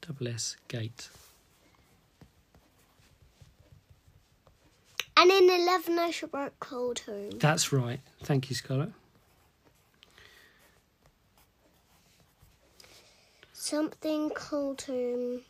double 0.01 0.27
S 0.27 0.57
gate. 0.67 1.09
And 5.17 5.31
in 5.31 5.49
eleven, 5.49 5.97
I 5.97 6.11
should 6.11 6.33
write 6.33 6.59
cold 6.59 6.99
home. 6.99 7.31
That's 7.39 7.71
right. 7.71 8.01
Thank 8.23 8.49
you, 8.49 8.55
Scarlett. 8.55 8.91
Something 13.53 14.29
cold 14.31 14.81
home. 14.83 15.41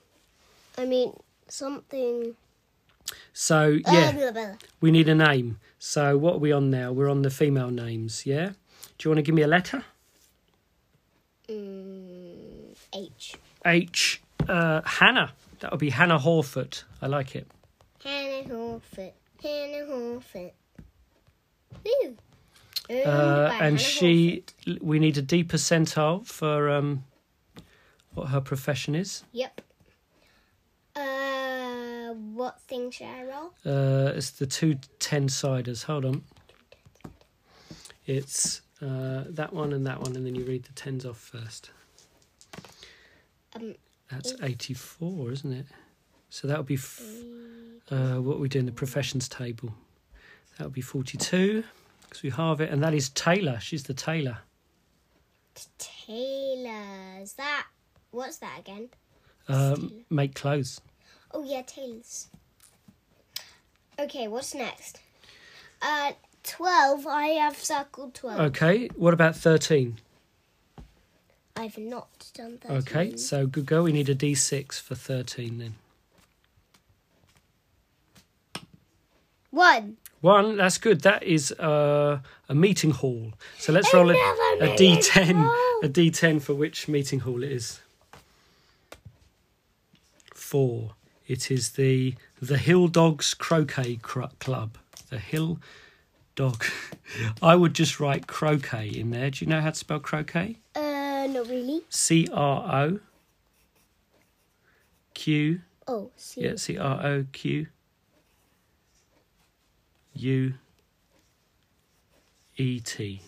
I 0.77 0.85
mean 0.85 1.13
something. 1.47 2.35
So 3.33 3.79
yeah, 3.87 4.13
oh, 4.15 4.31
blah. 4.31 4.53
we 4.81 4.91
need 4.91 5.09
a 5.09 5.15
name. 5.15 5.59
So 5.79 6.17
what 6.17 6.35
are 6.35 6.39
we 6.39 6.51
on 6.51 6.69
now? 6.69 6.91
We're 6.91 7.09
on 7.09 7.21
the 7.21 7.29
female 7.29 7.69
names. 7.69 8.25
Yeah. 8.25 8.49
Do 8.97 9.07
you 9.07 9.11
want 9.11 9.19
to 9.19 9.21
give 9.23 9.35
me 9.35 9.41
a 9.41 9.47
letter? 9.47 9.83
Mm, 11.49 12.75
H. 12.93 13.35
H. 13.65 14.21
Uh, 14.47 14.81
Hannah. 14.85 15.33
That 15.59 15.71
would 15.71 15.79
be 15.79 15.89
Hannah 15.89 16.19
Hawfoot. 16.19 16.83
I 17.01 17.07
like 17.07 17.35
it. 17.35 17.47
Hannah 18.03 18.47
Hallfoot. 18.47 19.11
Hannah 19.41 19.85
Hallfoot. 19.89 20.51
Woo. 21.83 22.17
Owned 22.89 23.05
Uh, 23.05 23.49
and 23.51 23.61
Hannah 23.61 23.77
she, 23.77 24.43
we 24.81 24.99
need 24.99 25.17
a 25.17 25.21
D 25.21 25.43
percentile 25.43 26.25
for 26.25 26.69
um, 26.69 27.03
what 28.13 28.27
her 28.27 28.41
profession 28.41 28.95
is. 28.95 29.23
Yep. 29.31 29.61
Uh, 30.95 31.01
what 32.13 32.61
thing 32.61 32.91
should 32.91 33.07
I 33.07 33.23
roll? 33.23 33.53
Uh, 33.65 34.11
it's 34.15 34.31
the 34.31 34.45
two 34.45 34.75
ten 34.99 35.27
siders. 35.29 35.83
Hold 35.83 36.05
on. 36.05 36.23
It's 38.05 38.61
uh, 38.81 39.23
that 39.29 39.53
one 39.53 39.73
and 39.73 39.85
that 39.87 39.99
one, 39.99 40.15
and 40.15 40.25
then 40.25 40.35
you 40.35 40.43
read 40.45 40.63
the 40.63 40.73
tens 40.73 41.05
off 41.05 41.17
first. 41.17 41.71
Um, 43.55 43.75
That's 44.11 44.33
84, 44.41 45.31
isn't 45.31 45.53
it? 45.53 45.65
So 46.29 46.47
that 46.47 46.57
would 46.57 46.67
be 46.67 46.75
f- 46.75 47.01
uh, 47.89 48.15
what 48.15 48.39
we 48.39 48.49
do 48.49 48.59
in 48.59 48.65
the 48.65 48.71
professions 48.71 49.27
table. 49.29 49.73
That 50.57 50.65
would 50.65 50.73
be 50.73 50.81
42 50.81 51.63
because 52.03 52.21
we 52.21 52.29
halve 52.29 52.61
it, 52.61 52.69
and 52.69 52.83
that 52.83 52.93
is 52.93 53.09
tailor. 53.09 53.59
She's 53.59 53.83
the 53.83 53.93
tailor. 53.93 54.39
Tailors. 55.77 57.33
That. 57.33 57.65
What's 58.11 58.37
that 58.37 58.59
again? 58.59 58.89
Um, 59.47 59.91
make 60.09 60.35
clothes. 60.35 60.81
Oh 61.35 61.43
yeah, 61.43 61.63
tailors. 61.63 62.27
Okay, 63.99 64.29
what's 64.29 64.55
next? 64.55 65.01
Uh, 65.81 66.13
twelve. 66.43 67.05
I 67.05 67.27
have 67.27 67.57
circled 67.57 68.13
twelve. 68.13 68.39
Okay, 68.39 68.87
what 68.95 69.13
about 69.13 69.35
13? 69.35 69.97
I've 71.57 71.77
not 71.77 72.31
done 72.33 72.57
thirteen. 72.57 72.77
Okay, 72.77 73.17
so 73.17 73.47
good 73.47 73.65
go. 73.65 73.83
We 73.83 73.91
need 73.91 74.07
a 74.07 74.15
d6 74.15 74.81
for 74.81 74.95
13 74.95 75.57
then. 75.57 75.75
One. 79.51 79.97
One, 80.21 80.55
that's 80.55 80.77
good. 80.77 81.01
That 81.01 81.23
is 81.23 81.51
uh, 81.51 82.19
a 82.47 82.55
meeting 82.55 82.91
hall. 82.91 83.33
So 83.59 83.73
let's 83.73 83.93
roll 83.93 84.09
a, 84.09 84.13
a 84.13 84.67
meeting 84.69 84.97
d10, 84.99 85.35
hall. 85.35 85.79
a 85.83 85.89
d10 85.89 86.41
for 86.41 86.53
which 86.53 86.87
meeting 86.87 87.19
hall 87.19 87.43
it 87.43 87.51
is. 87.51 87.81
Four. 90.33 90.91
It 91.27 91.49
is 91.49 91.71
the 91.71 92.15
the 92.41 92.57
Hill 92.57 92.87
Dogs 92.87 93.33
Croquet 93.33 93.97
Club. 93.97 94.77
The 95.09 95.19
Hill 95.19 95.59
Dog. 96.35 96.65
I 97.41 97.55
would 97.55 97.73
just 97.73 97.99
write 97.99 98.27
croquet 98.27 98.89
in 98.89 99.11
there. 99.11 99.31
Do 99.31 99.43
you 99.43 99.49
know 99.49 99.61
how 99.61 99.69
to 99.69 99.75
spell 99.75 99.99
croquet? 99.99 100.57
Uh, 100.75 101.27
not 101.29 101.47
really. 101.47 101.81
C 101.89 102.27
R 102.31 102.75
O 102.75 102.99
Q. 105.13 105.61
Oh, 105.87 106.11
see. 106.15 106.41
Yeah, 106.41 106.55
C 106.57 106.77
R 106.77 107.05
O 107.05 107.25
Q 107.31 107.67
U 110.13 110.53
E 112.57 112.79
T. 112.79 113.21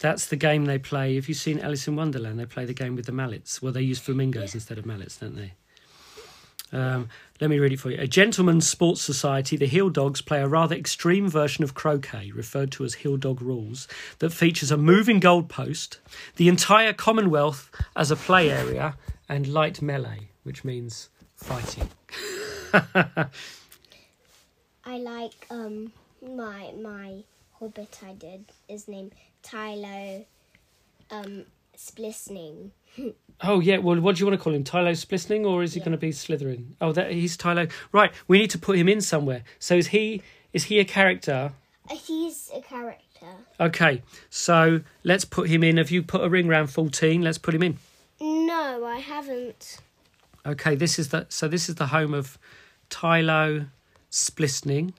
That's 0.00 0.26
the 0.26 0.36
game 0.36 0.66
they 0.66 0.78
play. 0.78 1.16
If 1.16 1.28
you've 1.28 1.38
seen 1.38 1.58
Alice 1.58 1.88
in 1.88 1.96
Wonderland, 1.96 2.38
they 2.38 2.46
play 2.46 2.64
the 2.64 2.74
game 2.74 2.94
with 2.94 3.06
the 3.06 3.12
mallets. 3.12 3.60
Well, 3.60 3.72
they 3.72 3.82
use 3.82 3.98
flamingos 3.98 4.54
instead 4.54 4.78
of 4.78 4.86
mallets, 4.86 5.16
don't 5.16 5.34
they? 5.34 5.54
Um, 6.72 7.08
let 7.40 7.50
me 7.50 7.58
read 7.58 7.72
it 7.72 7.80
for 7.80 7.90
you. 7.90 7.98
A 8.00 8.06
gentleman's 8.06 8.68
sports 8.68 9.00
society, 9.00 9.56
the 9.56 9.66
Hill 9.66 9.90
Dogs, 9.90 10.20
play 10.20 10.40
a 10.40 10.48
rather 10.48 10.74
extreme 10.74 11.28
version 11.28 11.64
of 11.64 11.74
croquet, 11.74 12.32
referred 12.32 12.72
to 12.72 12.84
as 12.84 12.94
Hill 12.94 13.16
Dog 13.16 13.40
rules, 13.40 13.88
that 14.18 14.30
features 14.30 14.70
a 14.70 14.76
moving 14.76 15.20
goalpost, 15.20 15.98
the 16.36 16.48
entire 16.48 16.92
Commonwealth 16.92 17.70
as 17.96 18.10
a 18.10 18.16
play 18.16 18.50
area, 18.50 18.96
and 19.28 19.46
light 19.46 19.80
melee, 19.80 20.28
which 20.42 20.64
means 20.64 21.08
fighting. 21.36 21.88
I 24.84 24.98
like 24.98 25.46
um 25.50 25.92
my 26.22 26.72
my 26.80 27.22
hobbit 27.58 28.00
I 28.04 28.12
did 28.12 28.46
is 28.68 28.88
named 28.88 29.12
Tylo 29.42 30.24
um 31.10 31.44
Splisning. 31.78 32.72
Oh 33.40 33.60
yeah, 33.60 33.78
well, 33.78 34.00
what 34.00 34.16
do 34.16 34.20
you 34.20 34.26
want 34.26 34.36
to 34.38 34.42
call 34.42 34.52
him? 34.52 34.64
Tylo 34.64 34.90
Splisning, 34.96 35.46
or 35.46 35.62
is 35.62 35.74
he 35.74 35.78
Yeah. 35.78 35.84
going 35.86 35.92
to 35.92 35.98
be 35.98 36.10
Slytherin? 36.10 36.72
Oh, 36.80 36.90
that 36.92 37.12
he's 37.12 37.36
Tylo. 37.36 37.70
Right, 37.92 38.10
we 38.26 38.38
need 38.38 38.50
to 38.50 38.58
put 38.58 38.76
him 38.76 38.88
in 38.88 39.00
somewhere. 39.00 39.44
So 39.60 39.76
is 39.76 39.88
he? 39.88 40.20
Is 40.52 40.64
he 40.64 40.80
a 40.80 40.84
character? 40.84 41.52
Uh, 41.88 41.94
he's 41.94 42.50
a 42.52 42.60
character. 42.60 43.26
Okay, 43.60 44.02
so 44.28 44.80
let's 45.04 45.24
put 45.24 45.48
him 45.48 45.62
in. 45.62 45.76
Have 45.76 45.90
you 45.92 46.02
put 46.02 46.22
a 46.24 46.28
ring 46.28 46.48
round 46.48 46.70
fourteen? 46.70 47.22
Let's 47.22 47.38
put 47.38 47.54
him 47.54 47.62
in. 47.62 47.78
No, 48.20 48.84
I 48.84 48.98
haven't. 48.98 49.78
Okay, 50.44 50.74
this 50.74 50.98
is 50.98 51.10
the 51.10 51.26
so 51.28 51.46
this 51.46 51.68
is 51.68 51.76
the 51.76 51.86
home 51.86 52.12
of 52.12 52.38
Tylo 52.90 53.68
Splisning. 54.10 54.94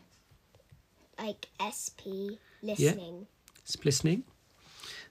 Like 1.17 1.47
SP 1.59 2.39
listening. 2.61 3.27
Yeah. 3.27 3.65
Splisning. 3.65 4.21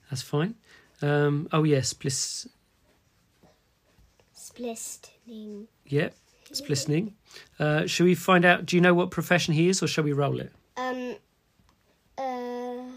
That's 0.09 0.23
fine. 0.23 0.55
Um, 1.03 1.49
oh 1.53 1.65
yes, 1.65 1.95
Splis. 1.95 2.49
Splistening. 4.35 5.67
Yep, 5.87 6.15
Splisning. 6.53 7.13
Uh, 7.59 7.87
shall 7.87 8.07
we 8.07 8.15
find 8.15 8.45
out? 8.45 8.67
Do 8.67 8.77
you 8.77 8.83
know 8.83 8.95
what 8.95 9.11
profession 9.11 9.55
he 9.55 9.69
is, 9.69 9.83
or 9.83 9.87
shall 9.87 10.05
we 10.05 10.13
roll 10.13 10.41
it? 10.41 10.53
Um. 10.77 11.17
Uh. 12.17 12.91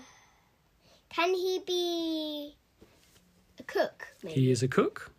Can 1.10 1.34
he 1.34 1.62
be 1.68 2.56
a 3.60 3.64
cook? 3.64 4.08
Maybe. 4.24 4.40
He 4.42 4.52
is 4.52 4.64
a 4.64 4.68
cook. 4.68 5.12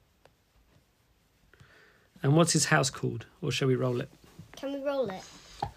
And 2.23 2.37
what's 2.37 2.53
his 2.53 2.67
house 2.67 2.89
called? 2.89 3.27
Or 3.41 3.51
shall 3.51 3.69
we 3.69 3.75
roll 3.75 4.01
it? 4.01 4.11
Can 4.57 4.73
we 4.73 4.81
roll 4.81 5.11
it? 5.11 5.23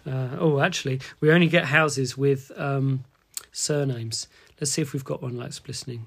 Uh, 0.06 0.36
oh, 0.38 0.60
actually, 0.60 1.00
we 1.20 1.30
only 1.30 1.48
get 1.48 1.64
houses 1.66 2.16
with 2.16 2.50
um, 2.56 3.04
surnames. 3.52 4.28
Let's 4.60 4.70
see 4.72 4.82
if 4.82 4.92
we've 4.92 5.04
got 5.04 5.22
one 5.22 5.36
like 5.36 5.50
Splisning. 5.50 6.02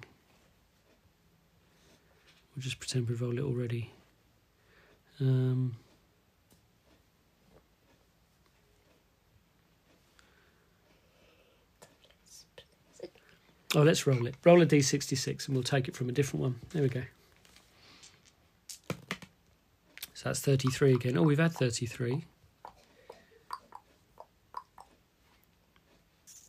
We'll 2.59 2.63
just 2.65 2.79
pretend 2.79 3.07
we've 3.07 3.21
rolled 3.21 3.37
it 3.37 3.43
already. 3.43 3.89
Um, 5.21 5.77
oh, 13.73 13.81
let's 13.81 14.05
roll 14.05 14.27
it. 14.27 14.35
Roll 14.43 14.61
a 14.61 14.65
d66 14.65 15.47
and 15.47 15.55
we'll 15.55 15.63
take 15.63 15.87
it 15.87 15.95
from 15.95 16.09
a 16.09 16.11
different 16.11 16.41
one. 16.41 16.59
There 16.71 16.81
we 16.81 16.89
go. 16.89 17.03
So 20.13 20.25
that's 20.25 20.41
33 20.41 20.95
again. 20.95 21.17
Oh, 21.17 21.23
we've 21.23 21.39
had 21.39 21.53
33. 21.53 22.25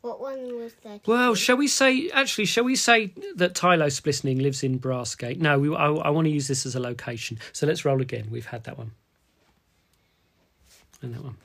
What 0.01 0.20
one 0.31 0.57
was 0.57 0.75
that? 0.85 1.07
Well, 1.07 1.35
shall 1.35 1.57
we 1.57 1.69
say? 1.69 2.11
Actually, 2.11 2.47
shall 2.47 2.65
we 2.65 2.77
say 2.77 3.13
that 3.37 3.55
Tylo 3.55 3.91
Splisning 3.91 4.41
lives 4.41 4.63
in 4.63 4.79
Brassgate? 4.79 5.39
No, 5.39 5.59
we, 5.59 5.75
I, 5.75 5.89
I 5.89 6.11
want 6.11 6.27
to 6.27 6.31
use 6.31 6.49
this 6.49 6.67
as 6.67 6.75
a 6.75 6.81
location. 6.81 7.39
So 7.53 7.67
let's 7.67 7.85
roll 7.85 8.01
again. 8.01 8.29
We've 8.31 8.47
had 8.47 8.65
that 8.65 8.79
one, 8.79 8.93
and 11.03 11.15
that 11.15 11.25
one. 11.25 11.37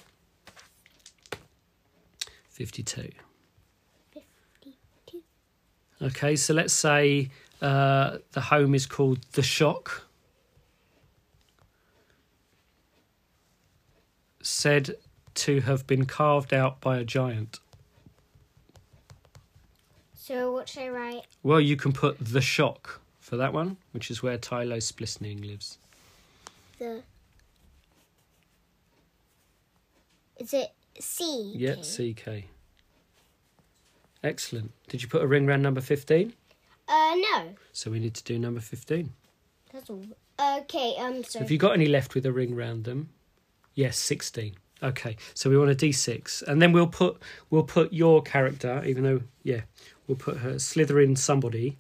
Fifty-two. 2.50 3.10
Fifty-two. 4.14 5.22
Okay, 6.02 6.36
so 6.36 6.54
let's 6.54 6.74
say 6.74 7.30
uh, 7.62 8.20
the 8.32 8.42
home 8.42 8.76
is 8.76 8.86
called 8.86 9.20
the 9.34 9.44
Shock. 9.44 10.04
Said 14.42 14.96
to 15.34 15.60
have 15.62 15.86
been 15.86 16.06
carved 16.06 16.54
out 16.54 16.80
by 16.80 16.98
a 16.98 17.04
giant. 17.04 17.60
So 20.28 20.52
what 20.52 20.68
should 20.68 20.82
I 20.82 20.90
write? 20.90 21.22
Well, 21.44 21.62
you 21.62 21.76
can 21.76 21.94
put 21.94 22.18
the 22.20 22.42
shock 22.42 23.00
for 23.20 23.38
that 23.38 23.54
one, 23.54 23.78
which 23.92 24.10
is 24.10 24.24
where 24.24 24.40
Tylo 24.40 24.78
Splisning 24.78 25.46
lives. 25.46 25.78
The. 26.80 27.04
Is 30.40 30.52
it 30.52 30.72
C? 31.00 31.54
Yeah, 31.56 31.76
CK. 31.76 32.46
Excellent. 34.24 34.72
Did 34.88 35.04
you 35.04 35.08
put 35.08 35.22
a 35.22 35.28
ring 35.28 35.46
round 35.46 35.62
number 35.62 35.80
15? 35.80 36.34
Uh, 36.88 37.16
no. 37.16 37.50
So 37.72 37.92
we 37.92 38.00
need 38.00 38.16
to 38.16 38.24
do 38.24 38.40
number 38.40 38.62
15. 38.62 39.12
That's 39.74 39.92
all. 39.92 40.02
Okay. 40.40 40.96
Um. 40.98 41.24
So. 41.24 41.38
Have 41.38 41.52
you 41.52 41.60
got 41.60 41.74
any 41.74 41.86
left 41.86 42.16
with 42.16 42.26
a 42.26 42.32
ring 42.32 42.56
round 42.56 42.86
them? 42.86 43.10
Yes, 43.76 44.00
16. 44.00 44.56
Okay, 44.84 45.16
so 45.34 45.50
we 45.50 45.58
want 45.58 45.72
a 45.72 45.76
D6, 45.76 46.44
and 46.44 46.62
then 46.62 46.74
we'll 46.74 46.86
put 46.86 47.22
we'll 47.50 47.64
put 47.64 47.94
your 47.94 48.22
character, 48.22 48.84
even 48.86 49.04
though 49.04 49.22
yeah, 49.42 49.62
we'll 50.08 50.18
put 50.18 50.38
her 50.38 50.56
Slytherin 50.56 51.18
somebody 51.18 51.78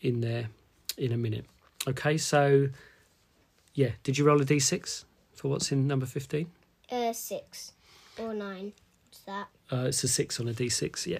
in 0.00 0.20
there 0.20 0.48
in 0.96 1.12
a 1.12 1.16
minute. 1.16 1.46
Okay, 1.88 2.18
so 2.18 2.68
yeah, 3.74 3.90
did 4.02 4.18
you 4.18 4.24
roll 4.24 4.40
a 4.40 4.44
D6 4.44 5.04
for 5.34 5.48
what's 5.48 5.72
in 5.72 5.86
number 5.86 6.06
15? 6.06 6.50
Uh, 6.90 7.12
six 7.12 7.72
or 8.18 8.34
nine. 8.34 8.72
What's 9.06 9.20
that? 9.20 9.48
Uh, 9.72 9.86
it's 9.86 10.02
a 10.02 10.08
six 10.08 10.40
on 10.40 10.48
a 10.48 10.52
d6, 10.52 11.06
yeah. 11.06 11.18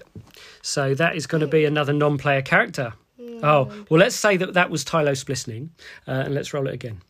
So 0.62 0.94
that 0.94 1.14
is 1.14 1.26
going 1.26 1.40
to 1.40 1.46
be 1.46 1.64
another 1.64 1.92
non 1.92 2.18
player 2.18 2.42
character. 2.42 2.94
Oh, 3.42 3.70
well, 3.88 4.00
let's 4.00 4.16
say 4.16 4.36
that 4.36 4.54
that 4.54 4.70
was 4.70 4.84
Tylo 4.84 5.12
Splisning, 5.12 5.70
uh, 6.08 6.22
and 6.24 6.34
let's 6.34 6.52
roll 6.52 6.66
it 6.66 6.74
again. 6.74 7.02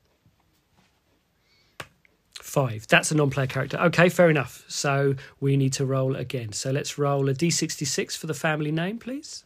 Five. 2.51 2.89
That's 2.89 3.13
a 3.13 3.15
non 3.15 3.31
player 3.31 3.47
character. 3.47 3.79
Okay, 3.79 4.09
fair 4.09 4.29
enough. 4.29 4.65
So 4.67 5.15
we 5.39 5.57
need 5.57 5.73
to 5.75 5.87
roll 5.87 6.17
again. 6.17 6.51
So 6.51 6.73
let's 6.73 6.99
roll 6.99 7.29
a 7.29 7.33
d66 7.33 8.19
for 8.19 8.27
the 8.27 8.35
family 8.35 8.73
name, 8.73 8.99
please. 8.99 9.45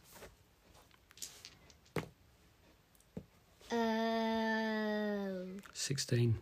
Um. 3.71 5.61
16. 5.73 6.35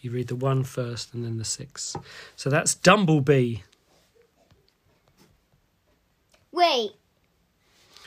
You 0.00 0.10
read 0.10 0.26
the 0.26 0.34
one 0.34 0.64
first 0.64 1.14
and 1.14 1.24
then 1.24 1.38
the 1.38 1.44
six. 1.44 1.94
So 2.34 2.50
that's 2.50 2.74
Dumblebee. 2.74 3.58
Wait. 6.50 6.90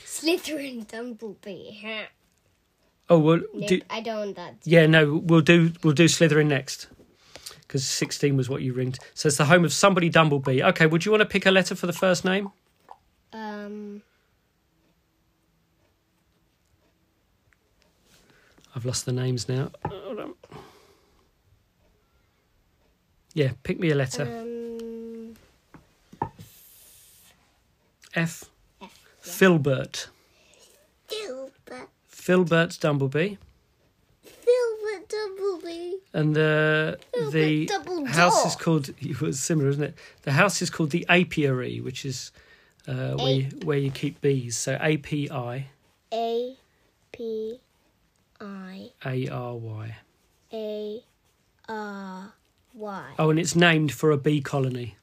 Slytherin 0.05 0.85
Dumblebee. 0.89 2.01
Oh 3.09 3.19
well, 3.19 3.39
Nope, 3.53 3.67
do, 3.69 3.81
I 3.89 4.01
don't 4.01 4.17
want 4.17 4.35
that. 4.35 4.55
yeah, 4.65 4.87
no, 4.87 5.21
we'll 5.23 5.39
do 5.39 5.71
we'll 5.83 5.93
do 5.93 6.05
Slytherin 6.05 6.47
next 6.47 6.87
because 7.73 7.83
sixteen 7.87 8.37
was 8.37 8.51
what 8.51 8.61
you 8.61 8.71
ringed. 8.71 8.99
So 9.15 9.25
it's 9.27 9.37
the 9.37 9.45
home 9.45 9.65
of 9.65 9.73
somebody 9.73 10.07
Dumblebee. 10.07 10.61
Okay, 10.61 10.85
would 10.85 11.05
you 11.05 11.11
want 11.11 11.21
to 11.21 11.25
pick 11.25 11.47
a 11.47 11.51
letter 11.51 11.73
for 11.73 11.87
the 11.87 11.93
first 11.93 12.23
name? 12.23 12.51
Um, 13.33 14.03
I've 18.75 18.85
lost 18.85 19.07
the 19.07 19.11
names 19.11 19.49
now. 19.49 19.71
Hold 19.87 20.19
on. 20.19 20.33
Yeah, 23.33 23.53
pick 23.63 23.79
me 23.79 23.89
a 23.89 23.95
letter. 23.95 24.21
um, 24.21 25.33
F. 28.13 28.45
F. 28.79 28.91
Filbert. 29.19 30.09
Filbert, 31.07 31.89
Filbert 32.07 32.77
Dumblebee. 32.79 33.37
And 36.13 36.35
the 36.35 36.99
the 37.31 37.65
Filbert 37.67 38.07
house 38.09 38.45
is 38.45 38.55
called 38.55 38.89
it 38.99 39.19
was 39.19 39.39
similar, 39.39 39.69
isn't 39.69 39.83
it? 39.83 39.95
The 40.21 40.33
house 40.33 40.61
is 40.61 40.69
called 40.69 40.91
the 40.91 41.05
apiary, 41.09 41.81
which 41.81 42.05
is 42.05 42.31
uh, 42.87 43.15
where 43.15 43.33
you, 43.33 43.43
where 43.63 43.77
you 43.77 43.89
keep 43.89 44.21
bees. 44.21 44.55
So 44.55 44.77
A 44.79 44.97
P 44.97 45.29
I 45.29 45.67
A 46.13 46.55
P 47.11 47.59
I 48.39 48.91
A 49.05 49.27
R 49.29 49.55
Y. 49.55 49.95
A 50.53 51.03
R 51.67 52.33
Y. 52.73 53.05
Oh, 53.17 53.29
and 53.31 53.39
it's 53.39 53.55
named 53.55 53.91
for 53.91 54.11
a 54.11 54.17
bee 54.17 54.41
colony. 54.41 54.97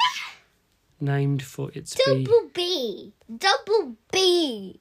named 1.00 1.42
for 1.42 1.70
its 1.74 1.94
bee 1.94 2.24
Double 2.24 2.50
B. 2.52 3.12
Double 3.36 3.96
B. 4.10 4.80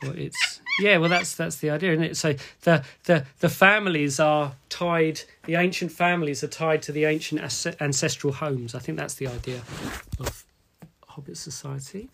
for 0.00 0.16
its 0.16 0.59
yeah. 0.80 0.96
Well, 0.98 1.08
that's 1.08 1.34
that's 1.34 1.56
the 1.56 1.70
idea, 1.70 1.92
isn't 1.92 2.04
it? 2.04 2.16
So 2.16 2.34
the 2.62 2.84
the 3.04 3.26
the 3.40 3.48
families 3.48 4.20
are 4.20 4.54
tied. 4.68 5.22
The 5.44 5.56
ancient 5.56 5.92
families 5.92 6.44
are 6.44 6.48
tied 6.48 6.82
to 6.82 6.92
the 6.92 7.04
ancient 7.04 7.40
as- 7.40 7.76
ancestral 7.80 8.32
homes. 8.32 8.74
I 8.74 8.78
think 8.78 8.98
that's 8.98 9.14
the 9.14 9.26
idea 9.26 9.62
of 10.18 10.44
Hobbit 11.08 11.36
society. 11.36 12.08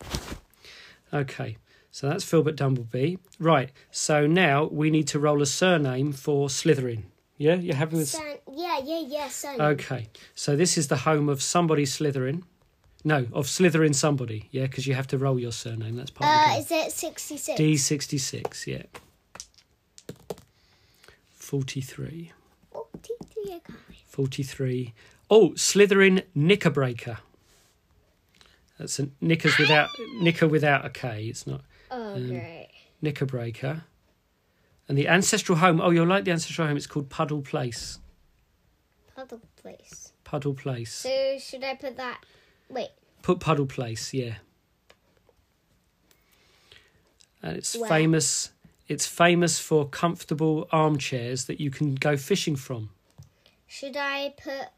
Okay, 1.13 1.57
so 1.91 2.09
that's 2.09 2.25
Filbert 2.25 2.57
Dumblebee. 2.57 3.17
Right. 3.39 3.71
So 3.91 4.27
now 4.27 4.65
we 4.65 4.91
need 4.91 5.07
to 5.09 5.19
roll 5.19 5.41
a 5.43 5.47
surname 5.47 6.13
for 6.13 6.49
Slytherin. 6.49 7.05
Yeah, 7.39 7.55
you 7.55 7.75
happy 7.75 7.97
with? 7.97 8.09
Son. 8.09 8.25
Yeah, 8.53 8.81
yeah, 8.83 9.03
yeah, 9.07 9.29
son. 9.29 9.61
Okay, 9.61 10.09
so 10.35 10.57
this 10.57 10.79
is 10.79 10.89
the 10.89 10.97
home 10.97 11.29
of 11.29 11.43
somebody 11.43 11.85
Slytherin. 11.85 12.43
No, 13.07 13.19
of 13.33 13.47
Slytherin 13.47 13.95
somebody. 13.95 14.49
Yeah, 14.51 14.63
because 14.63 14.87
you 14.89 14.95
have 14.95 15.07
to 15.09 15.19
roll 15.19 15.39
your 15.39 15.53
surname. 15.53 15.95
That's 15.95 16.11
part 16.11 16.29
of 16.29 16.35
the 16.35 16.43
Uh, 16.43 16.53
game. 16.55 16.87
is 16.87 16.89
it 16.89 16.93
66? 16.99 17.57
D 17.57 17.77
sixty 17.77 18.19
six. 18.19 18.67
Yeah. 18.67 18.83
Forty 21.31 21.81
three. 21.81 22.33
T3, 22.75 23.53
I 23.55 23.59
got 23.61 23.77
it. 23.91 23.97
43. 24.09 24.93
Oh, 25.31 25.51
Slytherin 25.51 26.25
Knickerbreaker. 26.37 27.19
That's 28.79 28.99
a 28.99 29.11
knickers 29.21 29.57
without 29.59 29.89
knicker 30.21 30.49
without 30.49 30.85
a 30.85 30.91
K. 30.91 31.27
It's 31.27 31.47
not 31.47 31.61
Oh, 31.91 32.15
Um, 32.15 32.29
great. 32.31 32.71
Knickerbreaker. 33.03 33.85
And 34.89 34.99
the 34.99 35.07
ancestral 35.09 35.59
home. 35.59 35.81
Oh, 35.81 35.91
you'll 35.91 36.07
like 36.07 36.25
the 36.25 36.33
ancestral 36.33 36.67
home. 36.67 36.77
It's 36.77 36.87
called 36.89 37.09
Puddle 37.11 37.43
Place. 37.43 37.99
Puddle 39.15 39.41
place. 39.57 40.13
Puddle 40.25 40.55
Place. 40.55 40.93
So, 40.93 41.39
should 41.39 41.63
I 41.65 41.75
put 41.77 41.97
that? 41.97 42.25
Wait. 42.69 42.91
Put 43.23 43.41
Puddle 43.41 43.67
Place. 43.67 44.15
Yeah. 44.15 44.37
And 47.43 47.57
it's 47.57 47.77
Wow. 47.77 47.89
famous. 47.89 48.51
It's 48.89 49.07
famous 49.07 49.59
for 49.59 49.89
comfortable 49.89 50.69
armchairs 50.71 51.47
that 51.47 51.61
you 51.61 51.71
can 51.71 51.97
go 51.97 52.17
fishing 52.17 52.55
from. 52.57 52.91
Should 53.67 53.97
I 53.97 54.35
put 54.43 54.69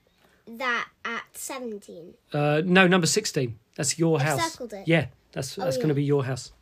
that 0.59 0.89
at 1.05 1.25
17? 1.35 2.15
Uh, 2.33 2.63
no, 2.65 2.87
number 2.87 3.07
sixteen. 3.07 3.59
That's 3.77 3.99
your 3.99 4.19
I've 4.19 4.27
house. 4.27 4.53
circled 4.53 4.73
it. 4.73 4.89
Yeah, 4.89 5.07
that's 5.33 5.59
Oh, 5.59 5.65
that's 5.65 5.77
going 5.77 5.89
to 5.89 5.95
be 5.95 6.05
your 6.05 6.25
house. 6.25 6.53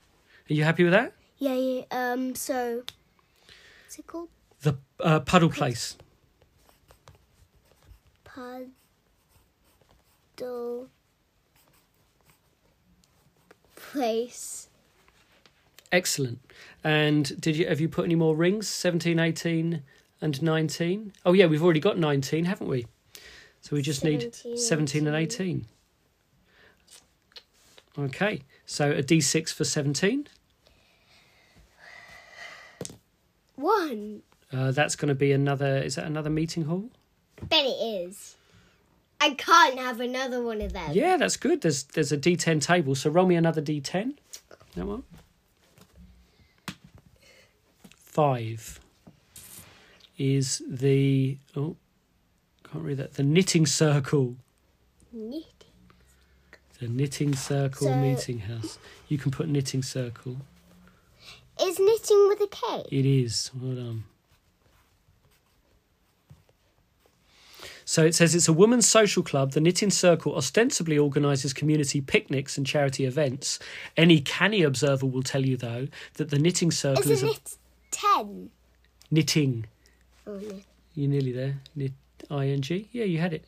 Are 0.51 0.55
you 0.55 0.65
happy 0.65 0.83
with 0.85 0.93
that? 0.93 1.13
Yeah, 1.39 1.55
yeah. 1.55 1.83
Um, 1.93 2.35
so. 2.35 2.83
What's 3.85 3.99
it 3.99 4.07
called? 4.07 4.29
The 4.63 4.77
uh, 5.01 5.21
Puddle 5.21 5.51
Place. 5.51 5.97
Puddle. 8.25 8.71
Place. 13.97 14.69
Excellent. 15.91 16.39
And 16.85 17.41
did 17.41 17.57
you 17.57 17.67
have 17.67 17.81
you 17.81 17.89
put 17.89 18.05
any 18.05 18.15
more 18.15 18.37
rings? 18.37 18.69
17, 18.69 19.19
18 19.19 19.83
and 20.21 20.43
19? 20.43 21.13
Oh 21.25 21.33
yeah, 21.33 21.47
we've 21.47 21.63
already 21.63 21.81
got 21.81 21.99
19, 21.99 22.45
haven't 22.45 22.69
we? 22.69 22.87
So 23.63 23.75
we 23.75 23.81
just 23.81 24.05
need 24.05 24.35
17, 24.35 24.59
17 24.59 25.07
and 25.07 25.17
18. 25.17 25.65
Okay. 27.99 28.43
So 28.67 28.91
a 28.91 29.03
D6 29.03 29.55
for 29.55 29.65
17. 29.65 30.29
One. 33.55 34.23
Uh, 34.53 34.73
that's 34.73 34.95
going 34.95 35.09
to 35.09 35.15
be 35.15 35.33
another 35.33 35.79
is 35.79 35.95
that 35.95 36.05
another 36.05 36.31
meeting 36.31 36.65
hall? 36.65 36.91
Bet 37.49 37.65
it 37.65 37.69
is. 37.69 38.36
I 39.21 39.31
can't 39.35 39.79
have 39.79 40.01
another 40.01 40.43
one 40.43 40.61
of 40.61 40.73
them. 40.73 40.91
Yeah, 40.93 41.17
that's 41.17 41.37
good. 41.37 41.63
There's 41.63 41.85
there's 41.85 42.13
a 42.13 42.19
D10 42.19 42.61
table. 42.61 42.95
So 42.95 43.11
roll 43.11 43.27
me 43.27 43.35
another 43.37 43.63
D10. 43.63 44.15
That 44.75 44.87
one. 44.87 45.05
5 47.93 48.81
is 50.19 50.63
the 50.69 51.37
oh 51.57 51.77
can't 52.71 52.85
read 52.85 52.97
that. 52.99 53.15
The 53.15 53.23
knitting 53.23 53.67
circle. 53.67 54.37
Knitting. 55.13 55.43
The 56.81 56.89
knitting 56.89 57.35
circle 57.35 57.89
So- 57.89 57.97
meeting 57.97 58.41
house. 58.41 58.79
You 59.09 59.19
can 59.19 59.31
put 59.31 59.49
knitting 59.49 59.83
circle. 59.83 60.39
Is 61.61 61.79
knitting 61.79 62.29
with 62.29 62.41
a 62.41 62.49
K? 62.49 62.85
It 62.91 63.07
is. 63.07 63.51
Well 63.55 63.75
done. 63.75 64.05
So 67.89 68.05
it 68.05 68.17
says 68.17 68.35
it's 68.35 68.49
a 68.49 68.53
women's 68.53 68.87
social 68.87 69.23
club. 69.23 69.53
The 69.53 69.61
Knitting 69.61 69.91
Circle 69.91 70.35
ostensibly 70.35 70.99
organises 70.99 71.53
community 71.53 72.01
picnics 72.01 72.59
and 72.59 72.67
charity 72.67 73.05
events. 73.05 73.61
Any 73.97 74.21
canny 74.21 74.63
observer 74.65 75.07
will 75.07 75.23
tell 75.23 75.47
you, 75.47 75.57
though, 75.57 75.87
that 76.15 76.31
the 76.31 76.39
Knitting 76.39 76.73
Circle 76.73 77.05
is 77.05 77.23
Isn't 77.23 77.29
a 77.29 77.33
it 77.33 77.57
ten? 77.93 78.51
knitting. 79.13 79.67
Oh, 80.27 80.37
no. 80.37 80.61
You're 80.97 81.11
nearly 81.11 81.31
there. 81.31 81.61
Knit, 81.77 81.93
ing. 82.29 82.89
Yeah, 82.91 83.05
you 83.05 83.19
had 83.19 83.33
it. 83.33 83.45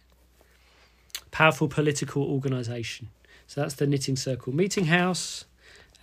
Powerful 1.32 1.66
political 1.66 2.22
organisation. 2.22 3.08
So 3.48 3.60
that's 3.60 3.74
the 3.74 3.88
Knitting 3.88 4.14
Circle 4.16 4.54
meeting 4.54 4.84
house, 4.84 5.46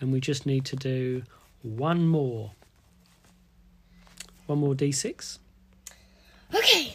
and 0.02 0.12
we 0.12 0.19
just 0.19 0.45
need 0.45 0.65
to 0.65 0.76
do 0.76 1.24
one 1.62 2.06
more. 2.06 2.52
One 4.45 4.60
more 4.60 4.76
d6, 4.76 5.39
Okay. 6.54 6.94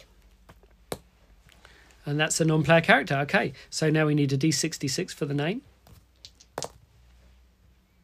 And 2.05 2.19
that's 2.19 2.39
a 2.41 2.45
non-player 2.45 2.81
character. 2.81 3.15
Okay, 3.19 3.53
so 3.69 3.89
now 3.89 4.05
we 4.07 4.15
need 4.15 4.33
a 4.33 4.37
d66 4.37 5.13
for 5.13 5.25
the 5.25 5.33
name. 5.33 5.61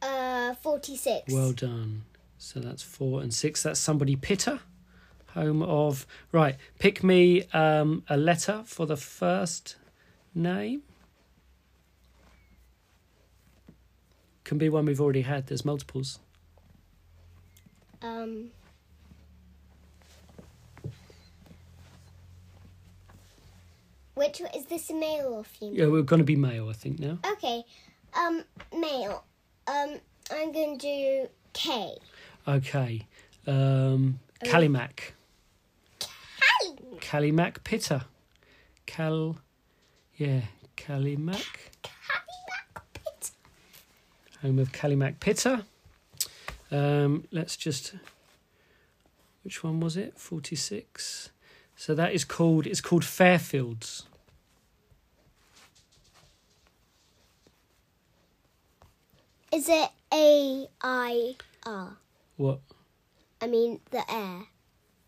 Uh, 0.01 0.53
forty-six. 0.55 1.33
Well 1.33 1.51
done. 1.51 2.03
So 2.38 2.60
that's 2.60 2.83
four 2.83 3.21
and 3.21 3.33
six. 3.33 3.63
That's 3.63 3.79
somebody 3.79 4.15
Pitter, 4.15 4.60
home 5.33 5.63
of 5.63 6.05
right. 6.31 6.55
Pick 6.79 7.03
me 7.03 7.43
um, 7.53 8.03
a 8.07 8.15
letter 8.17 8.62
for 8.65 8.86
the 8.86 8.97
first 8.97 9.75
name. 10.36 10.83
Can 14.43 14.57
be 14.57 14.69
one 14.69 14.86
we've 14.86 15.01
already 15.01 15.23
had. 15.23 15.47
There's 15.47 15.65
multiples. 15.65 16.19
Um. 18.01 18.51
Which 24.18 24.41
is 24.55 24.65
this 24.65 24.89
a 24.89 24.95
male 24.95 25.28
or 25.28 25.43
female? 25.43 25.76
Yeah, 25.76 25.88
we're 25.88 26.01
going 26.01 26.18
to 26.18 26.26
be 26.26 26.36
male, 26.36 26.70
I 26.70 26.74
think 26.74 26.97
now. 26.99 27.20
Okay. 27.34 27.63
Um, 28.20 28.43
male. 28.76 29.24
Um, 29.68 29.99
I'm 30.32 30.51
going 30.51 30.80
to 30.80 30.88
do 30.88 31.30
K. 31.53 31.93
Okay. 32.47 33.05
Um. 33.45 34.20
Callimac. 34.43 35.11
Callie. 35.99 36.99
Callimac 36.99 37.63
Pitter. 37.63 38.05
Cal. 38.88 39.38
Yeah, 40.15 40.41
Callimac. 40.76 41.45
Callie 41.84 41.93
home 44.41 44.59
of 44.59 44.72
Callimac 44.72 45.20
Pitter. 45.20 45.63
Um, 46.72 47.26
let's 47.32 47.55
just. 47.55 47.93
Which 49.43 49.63
one 49.63 49.80
was 49.80 49.95
it? 49.95 50.18
Forty 50.18 50.55
six. 50.55 51.30
So 51.78 51.93
that 51.93 52.11
is 52.11 52.25
called. 52.25 52.65
It's 52.65 52.82
called 52.82 53.03
Fairfields. 53.03 54.03
Is 59.53 59.69
it 59.69 59.89
A 60.13 60.67
I 60.82 61.36
R? 61.65 61.97
What? 62.36 62.59
I 63.39 63.47
mean 63.47 63.80
the 63.91 64.03
air. 64.11 64.47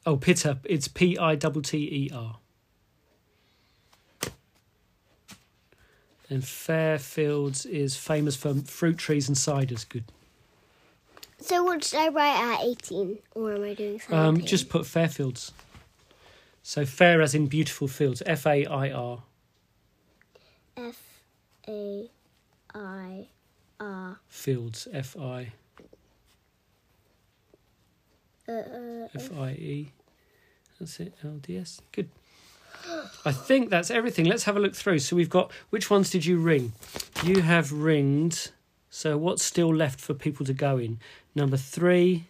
Oh, 0.06 0.16
Pitter. 0.16 0.60
It's 0.64 0.88
P 0.88 1.18
I 1.20 1.36
T 1.36 1.50
T 1.62 1.78
E 1.78 2.12
R. 2.14 2.38
And 6.30 6.44
Fairfields 6.44 7.66
is 7.66 7.96
famous 7.96 8.36
for 8.36 8.54
fruit 8.54 9.00
trees 9.00 9.28
and 9.28 9.36
ciders. 9.36 9.90
Good. 9.90 10.04
So 11.42 11.64
what 11.64 11.84
should 11.84 12.00
I 12.00 12.10
write 12.10 12.60
at 12.60 12.64
18? 12.64 13.18
Or 13.34 13.56
am 13.56 13.64
I 13.64 13.74
doing 13.74 14.00
something? 14.00 14.20
Um, 14.20 14.42
just 14.42 14.70
put 14.70 14.84
Fairfields. 14.84 15.52
So 16.70 16.86
fair 16.86 17.20
as 17.24 17.34
in 17.34 17.48
beautiful 17.48 17.88
fields. 17.88 18.22
F 18.28 18.46
A 18.46 18.64
I 18.68 18.92
R. 18.92 19.24
F 20.78 21.24
A 21.68 22.08
I 22.76 23.28
R. 23.80 24.20
Fields. 24.28 24.88
F 24.94 25.18
I 25.18 25.52
Uh, 28.48 28.52
uh, 28.52 29.08
F 29.16 29.36
I 29.36 29.50
E. 29.54 29.92
That's 30.80 31.00
it. 31.00 31.16
L 31.24 31.40
D 31.42 31.58
S. 31.58 31.82
Good. 31.92 32.12
I 33.26 33.32
think 33.32 33.72
that's 33.72 33.90
everything. 33.90 34.26
Let's 34.26 34.44
have 34.44 34.56
a 34.56 34.60
look 34.60 34.76
through. 34.76 35.00
So 35.00 35.16
we've 35.16 35.28
got 35.28 35.52
which 35.72 35.90
ones 35.90 36.12
did 36.12 36.24
you 36.24 36.38
ring? 36.38 36.74
You 37.24 37.42
have 37.42 37.72
ringed. 37.72 38.52
So 38.92 39.18
what's 39.18 39.44
still 39.44 39.74
left 39.74 40.00
for 40.00 40.14
people 40.14 40.46
to 40.46 40.54
go 40.54 40.78
in? 40.78 41.00
Number 41.34 41.58
three, 41.58 42.28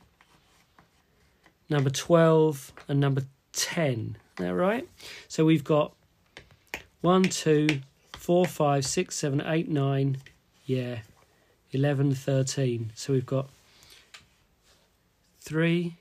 number 1.69 1.89
twelve, 1.89 2.71
and 2.87 3.01
number 3.01 3.23
ten. 3.51 4.15
That 4.39 4.55
right? 4.55 4.87
So 5.27 5.43
we've 5.43 5.63
got 5.65 5.93
one, 7.01 7.23
two, 7.23 7.81
four, 8.13 8.45
five, 8.45 8.85
six, 8.85 9.15
seven, 9.15 9.41
eight, 9.45 9.67
nine. 9.67 10.17
Yeah, 10.65 10.99
11, 11.71 12.15
13. 12.15 12.91
So 12.95 13.13
we've 13.13 13.25
got 13.25 13.49
three, 15.41 15.95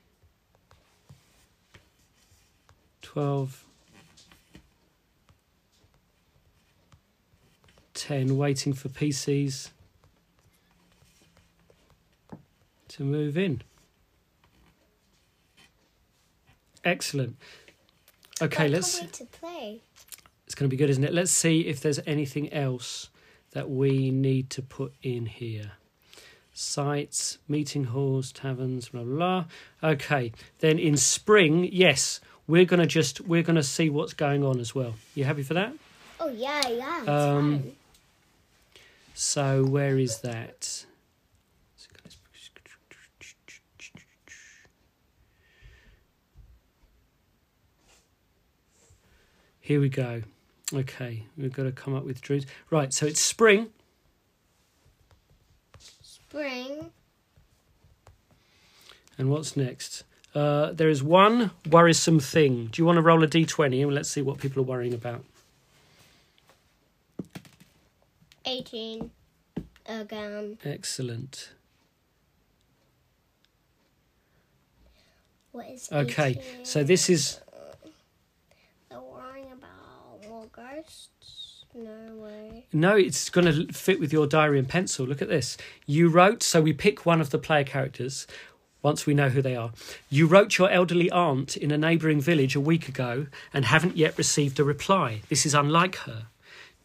12, 3.01 3.65
10, 7.93 8.37
waiting 8.37 8.73
for 8.73 8.87
PCs 8.89 9.71
to 12.87 13.03
move 13.03 13.37
in. 13.37 13.61
Excellent. 16.85 17.35
Okay, 18.41 18.67
let's. 18.67 18.99
to 18.99 19.25
play. 19.25 19.81
It's 20.45 20.55
going 20.55 20.69
to 20.69 20.73
be 20.73 20.77
good, 20.77 20.89
isn't 20.89 21.03
it? 21.03 21.13
Let's 21.13 21.31
see 21.31 21.61
if 21.61 21.81
there's 21.81 21.99
anything 22.07 22.51
else 22.51 23.09
that 23.51 23.69
we 23.69 24.11
need 24.11 24.49
to 24.51 24.61
put 24.61 24.93
in 25.03 25.25
here. 25.25 25.73
Sites, 26.53 27.37
meeting 27.47 27.85
halls, 27.85 28.31
taverns, 28.31 28.89
blah 28.89 29.03
blah. 29.03 29.45
blah. 29.81 29.91
Okay, 29.91 30.33
then 30.59 30.77
in 30.77 30.97
spring, 30.97 31.69
yes, 31.71 32.19
we're 32.47 32.65
gonna 32.65 32.85
just 32.85 33.21
we're 33.21 33.43
gonna 33.43 33.63
see 33.63 33.89
what's 33.89 34.13
going 34.13 34.43
on 34.43 34.59
as 34.59 34.75
well. 34.75 34.95
You 35.15 35.23
happy 35.23 35.43
for 35.43 35.53
that? 35.53 35.73
Oh 36.19 36.29
yeah, 36.29 36.67
yeah. 36.67 37.03
Um, 37.07 37.59
fun. 37.59 37.71
So 39.13 39.63
where 39.63 39.97
is 39.97 40.19
that? 40.19 40.85
Here 49.69 49.79
we 49.79 49.87
go. 49.89 50.23
Okay, 50.73 51.25
we've 51.37 51.53
got 51.53 51.61
to 51.65 51.71
come 51.71 51.93
up 51.93 52.03
with 52.03 52.21
dreams. 52.21 52.47
Right, 52.71 52.91
so 52.91 53.05
it's 53.05 53.21
spring. 53.21 53.67
Spring. 56.01 56.89
And 59.19 59.29
what's 59.29 59.55
next? 59.55 60.05
Uh, 60.33 60.71
there 60.71 60.89
is 60.89 61.03
one 61.03 61.51
worrisome 61.69 62.19
thing. 62.19 62.69
Do 62.71 62.81
you 62.81 62.85
want 62.87 62.95
to 62.95 63.03
roll 63.03 63.23
a 63.23 63.27
d20 63.27 63.83
and 63.83 63.93
let's 63.93 64.09
see 64.09 64.23
what 64.23 64.39
people 64.39 64.63
are 64.63 64.65
worrying 64.65 64.95
about? 64.95 65.23
18. 68.45 69.11
Again. 69.85 70.57
Excellent. 70.65 71.51
What 75.51 75.67
is 75.69 75.89
Okay, 75.91 76.29
18? 76.55 76.65
so 76.65 76.83
this 76.83 77.07
is 77.07 77.39
They're 78.89 78.99
worrying 78.99 79.51
about 79.51 80.27
more 80.27 80.45
ghosts? 80.59 81.65
No 81.73 82.15
way. 82.15 82.65
No, 82.73 82.95
it's 82.95 83.29
going 83.29 83.45
to 83.45 83.73
fit 83.73 83.99
with 83.99 84.11
your 84.11 84.27
diary 84.27 84.59
and 84.59 84.67
pencil. 84.67 85.05
Look 85.05 85.21
at 85.21 85.29
this. 85.29 85.55
You 85.85 86.09
wrote, 86.09 86.41
so 86.41 86.61
we 86.61 86.73
pick 86.73 87.05
one 87.05 87.21
of 87.21 87.29
the 87.29 87.37
player 87.37 87.63
characters 87.63 88.25
once 88.81 89.05
we 89.05 89.13
know 89.13 89.29
who 89.29 89.41
they 89.41 89.55
are. 89.55 89.71
You 90.09 90.25
wrote 90.25 90.57
your 90.57 90.69
elderly 90.69 91.11
aunt 91.11 91.55
in 91.55 91.71
a 91.71 91.77
neighbouring 91.77 92.21
village 92.21 92.55
a 92.55 92.61
week 92.61 92.87
ago 92.87 93.27
and 93.53 93.65
haven't 93.65 93.97
yet 93.97 94.17
received 94.17 94.59
a 94.59 94.63
reply. 94.63 95.21
This 95.29 95.45
is 95.45 95.53
unlike 95.53 95.95
her. 95.97 96.27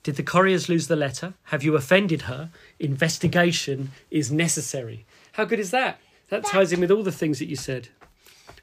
Did 0.03 0.17
the 0.17 0.23
couriers 0.23 0.69
lose 0.69 0.89
the 0.89 0.97
letter? 0.97 1.33
Have 1.45 1.63
you 1.63 1.77
offended 1.77 2.23
her? 2.23 2.51
Investigation 2.79 3.93
is 4.11 4.31
necessary. 4.31 5.07
How 5.33 5.45
good 5.47 5.61
is 5.61 5.71
that? 5.71 5.99
That 6.29 6.45
ties 6.45 6.73
in 6.73 6.81
with 6.81 6.91
all 6.91 7.03
the 7.03 7.13
things 7.13 7.39
that 7.39 7.49
you 7.49 7.57
said. 7.57 7.89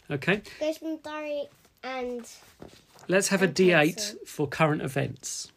Okay, 0.09 0.41
Ghostman 0.59 1.01
Diary 1.01 1.45
and 1.84 2.28
let's 3.12 3.28
have 3.30 3.41
a 3.41 3.45
And 3.45 3.55
D8 3.55 3.95
pencil. 3.95 4.20
for 4.26 4.47
current 4.47 4.82
events. 4.82 5.51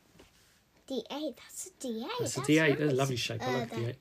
D8. 0.89 1.37
That's 1.37 1.67
a 1.67 1.71
D8. 1.87 2.09
That's 2.21 2.37
a 2.37 2.41
That's 2.41 2.49
D8. 2.49 2.69
That's 2.69 2.81
a 2.81 2.85
nice. 2.87 2.95
lovely 2.97 3.17
shape. 3.17 3.43
I 3.43 3.47
Uh, 3.47 3.59
like 3.61 3.71
the- 3.71 3.77
D8. 3.77 3.97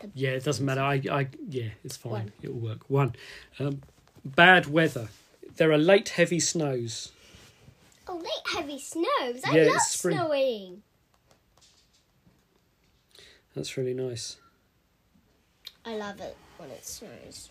the- 0.00 0.10
Yeah, 0.14 0.30
it 0.30 0.44
doesn't 0.44 0.64
matter. 0.66 0.80
I, 0.80 0.94
I, 1.10 1.28
yeah, 1.48 1.70
it's 1.84 1.96
fine. 1.96 2.10
One. 2.12 2.32
It 2.42 2.52
will 2.52 2.60
work. 2.60 2.88
One, 2.90 3.14
um, 3.58 3.82
bad 4.24 4.66
weather. 4.66 5.08
There 5.56 5.70
are 5.72 5.78
late 5.78 6.10
heavy 6.10 6.40
snows. 6.40 7.12
Oh, 8.06 8.16
late 8.16 8.46
heavy 8.54 8.78
snows. 8.80 9.42
I 9.44 9.56
Yeah, 9.56 9.64
love 9.66 9.76
it's 9.76 9.90
spring. 9.90 10.16
snowing. 10.16 10.82
That's 13.54 13.76
really 13.76 13.94
nice. 13.94 14.36
I 15.84 15.96
love 15.96 16.20
it 16.20 16.36
when 16.58 16.70
it 16.70 16.86
snows. 16.86 17.50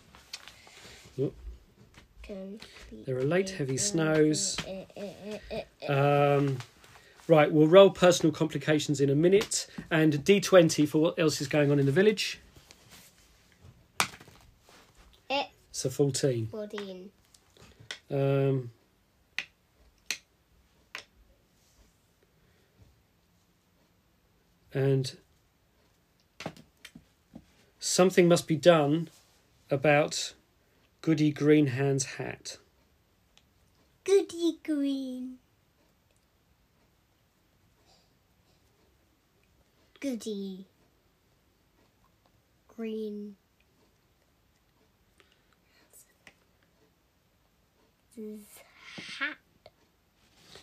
Oop. 2.30 2.60
Can 2.88 2.98
be 2.98 3.02
There 3.04 3.16
are 3.16 3.24
late 3.24 3.50
heavy 3.50 3.76
snows. 3.76 4.56
eh, 4.66 4.84
eh, 4.96 5.38
eh. 5.82 5.92
Um, 5.92 6.58
right, 7.26 7.50
we'll 7.50 7.66
roll 7.68 7.90
personal 7.90 8.32
complications 8.32 9.00
in 9.00 9.10
a 9.10 9.14
minute 9.14 9.66
and 9.90 10.14
D20 10.24 10.88
for 10.88 10.98
what 10.98 11.18
else 11.18 11.40
is 11.40 11.48
going 11.48 11.70
on 11.70 11.78
in 11.78 11.86
the 11.86 11.92
village. 11.92 12.40
Eh. 15.30 15.44
So 15.72 15.88
14. 15.90 16.48
14. 16.50 17.10
Um, 18.10 18.70
and 24.72 25.16
something 27.78 28.28
must 28.28 28.46
be 28.46 28.56
done 28.56 29.08
about 29.70 30.34
Goody 31.00 31.32
Greenhand's 31.32 32.04
hat. 32.04 32.58
Goody 34.04 34.58
green. 34.64 35.38
Goody. 40.00 40.66
Green. 42.76 43.36
Hat. 49.18 49.36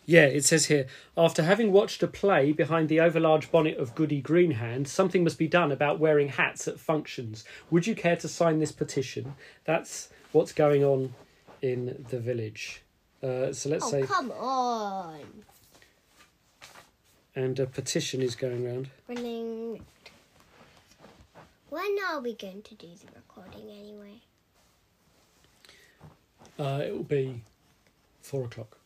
Yeah, 0.06 0.26
it 0.26 0.44
says 0.44 0.66
here 0.66 0.88
after 1.18 1.44
having 1.44 1.72
watched 1.72 2.04
a 2.04 2.08
play 2.08 2.52
behind 2.52 2.90
the 2.90 3.00
overlarge 3.00 3.50
bonnet 3.50 3.78
of 3.78 3.96
Goody 3.96 4.22
Greenhand, 4.22 4.88
something 4.88 5.24
must 5.24 5.38
be 5.38 5.48
done 5.48 5.72
about 5.72 6.00
wearing 6.00 6.30
hats 6.30 6.68
at 6.68 6.80
functions. 6.80 7.46
Would 7.72 7.88
you 7.88 7.96
care 7.96 8.18
to 8.18 8.28
sign 8.28 8.60
this 8.60 8.74
petition? 8.74 9.36
That's 9.64 10.10
what's 10.36 10.52
going 10.52 10.84
on 10.84 11.14
in 11.62 12.06
the 12.10 12.20
village. 12.20 12.82
Uh, 13.24 13.54
so 13.54 13.70
let's 13.70 13.86
Oh, 13.86 13.90
say, 13.92 14.02
come 14.04 14.32
on. 14.32 15.22
and 17.36 17.58
a 17.60 17.66
petition 17.66 18.22
is 18.22 18.36
going 18.36 18.68
around. 18.68 18.90
Running. 19.08 19.82
When 21.70 21.96
are 22.10 22.20
we 22.20 22.34
going 22.36 22.62
to 22.64 22.76
do 22.76 22.88
the 22.88 23.08
recording 23.16 23.70
anyway? 23.72 24.22
Uh, 26.60 26.82
it 26.86 26.94
will 26.94 27.04
be 27.04 27.42
four 28.22 28.44
o'clock. 28.46 28.78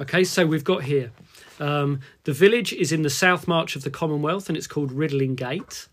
Okay, 0.00 0.22
so 0.22 0.46
we've 0.46 0.64
got 0.64 0.84
here 0.84 1.10
um, 1.58 2.00
the 2.24 2.32
village 2.32 2.72
is 2.72 2.92
in 2.92 3.02
the 3.02 3.10
South 3.10 3.48
March 3.48 3.74
of 3.74 3.82
the 3.82 3.90
Commonwealth 3.90 4.48
and 4.48 4.56
it's 4.56 4.66
called 4.68 4.92
Riddling 4.92 5.34
Gate. 5.34 5.88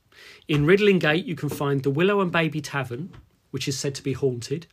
In 0.47 0.65
Riddling 0.65 0.99
Gate, 0.99 1.25
you 1.25 1.35
can 1.35 1.49
find 1.49 1.81
the 1.83 1.89
Willow 1.89 2.21
and 2.21 2.31
Baby 2.31 2.61
Tavern, 2.61 3.09
which 3.51 3.67
is 3.67 3.77
said 3.77 3.95
to 3.95 4.03
be 4.03 4.13
haunted. 4.13 4.67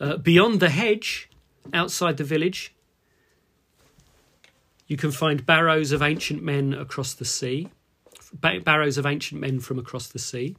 Uh, 0.00 0.16
beyond 0.16 0.60
the 0.60 0.70
hedge, 0.70 1.28
outside 1.72 2.16
the 2.16 2.24
village, 2.24 2.74
you 4.86 4.96
can 4.96 5.12
find 5.12 5.46
barrows 5.46 5.92
of 5.92 6.02
ancient 6.02 6.42
men 6.42 6.72
across 6.72 7.14
the 7.14 7.24
sea 7.24 7.68
barrows 8.32 8.98
of 8.98 9.06
ancient 9.06 9.40
men 9.40 9.60
from 9.60 9.78
across 9.78 10.08
the 10.08 10.18
sea. 10.18 10.56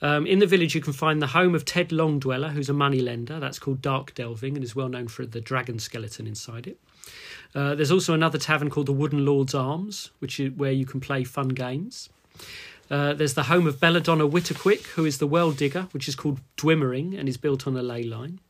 Um, 0.00 0.26
in 0.26 0.38
the 0.38 0.46
village, 0.46 0.74
you 0.74 0.80
can 0.80 0.92
find 0.92 1.20
the 1.20 1.28
home 1.28 1.54
of 1.54 1.64
Ted 1.64 1.90
Longdweller, 1.90 2.50
who's 2.50 2.68
a 2.68 2.72
moneylender. 2.72 3.38
That's 3.38 3.58
called 3.58 3.82
Dark 3.82 4.14
Delving 4.14 4.56
and 4.56 4.64
is 4.64 4.74
well 4.74 4.88
known 4.88 5.08
for 5.08 5.26
the 5.26 5.40
dragon 5.40 5.78
skeleton 5.78 6.26
inside 6.26 6.66
it. 6.66 6.80
Uh, 7.54 7.74
there's 7.74 7.90
also 7.90 8.14
another 8.14 8.38
tavern 8.38 8.70
called 8.70 8.86
the 8.86 8.92
Wooden 8.92 9.24
Lord's 9.24 9.54
Arms, 9.54 10.10
which 10.20 10.40
is 10.40 10.52
where 10.52 10.72
you 10.72 10.86
can 10.86 11.00
play 11.00 11.24
fun 11.24 11.48
games. 11.48 12.08
Uh, 12.90 13.12
there's 13.12 13.34
the 13.34 13.44
home 13.44 13.66
of 13.66 13.78
Belladonna 13.78 14.26
Witterquick, 14.26 14.86
who 14.88 15.04
is 15.04 15.18
the 15.18 15.26
well 15.26 15.52
digger, 15.52 15.88
which 15.92 16.08
is 16.08 16.16
called 16.16 16.40
Dwimmering 16.56 17.14
and 17.14 17.28
is 17.28 17.36
built 17.36 17.66
on 17.66 17.76
a 17.76 17.82
ley 17.82 18.02
line. 18.02 18.40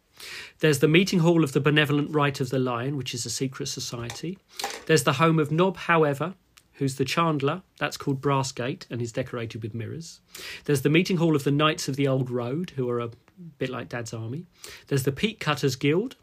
There's 0.60 0.78
the 0.78 0.88
meeting 0.88 1.20
hall 1.20 1.44
of 1.44 1.52
the 1.52 1.60
Benevolent 1.60 2.14
Rite 2.14 2.40
of 2.40 2.50
the 2.50 2.58
Lion, 2.58 2.96
which 2.96 3.14
is 3.14 3.26
a 3.26 3.30
secret 3.30 3.66
society. 3.66 4.38
There's 4.86 5.04
the 5.04 5.14
home 5.14 5.38
of 5.38 5.50
Nob, 5.50 5.76
however, 5.76 6.34
who's 6.74 6.96
the 6.96 7.04
Chandler, 7.04 7.62
that's 7.78 7.96
called 7.96 8.20
Brassgate 8.20 8.86
and 8.90 9.00
is 9.00 9.12
decorated 9.12 9.62
with 9.62 9.74
mirrors. 9.74 10.20
There's 10.64 10.82
the 10.82 10.90
meeting 10.90 11.18
hall 11.18 11.36
of 11.36 11.44
the 11.44 11.50
Knights 11.50 11.88
of 11.88 11.96
the 11.96 12.08
Old 12.08 12.30
Road, 12.30 12.72
who 12.76 12.88
are 12.88 13.00
a 13.00 13.10
bit 13.58 13.70
like 13.70 13.88
Dad's 13.88 14.12
army. 14.12 14.46
There's 14.88 15.04
the 15.04 15.12
Peat 15.12 15.40
Cutters 15.40 15.76
Guild. 15.76 16.16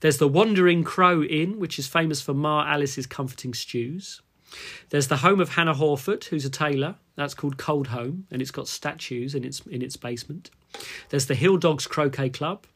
There's 0.00 0.18
the 0.18 0.28
Wandering 0.28 0.82
Crow 0.84 1.22
Inn, 1.22 1.58
which 1.58 1.78
is 1.78 1.86
famous 1.86 2.20
for 2.20 2.34
Ma 2.34 2.64
Alice's 2.66 3.06
comforting 3.06 3.52
stews. 3.52 4.22
There's 4.90 5.08
the 5.08 5.18
home 5.18 5.40
of 5.40 5.50
Hannah 5.50 5.74
Hawfoot, 5.74 6.24
who's 6.24 6.44
a 6.44 6.50
tailor. 6.50 6.96
That's 7.16 7.34
called 7.34 7.58
Cold 7.58 7.88
Home, 7.88 8.26
and 8.30 8.40
it's 8.40 8.50
got 8.50 8.68
statues 8.68 9.34
in 9.34 9.44
its 9.44 9.60
in 9.66 9.82
its 9.82 9.96
basement. 9.96 10.50
There's 11.10 11.26
the 11.26 11.34
Hill 11.34 11.58
Dogs 11.58 11.86
Croquet 11.86 12.30
Club, 12.30 12.66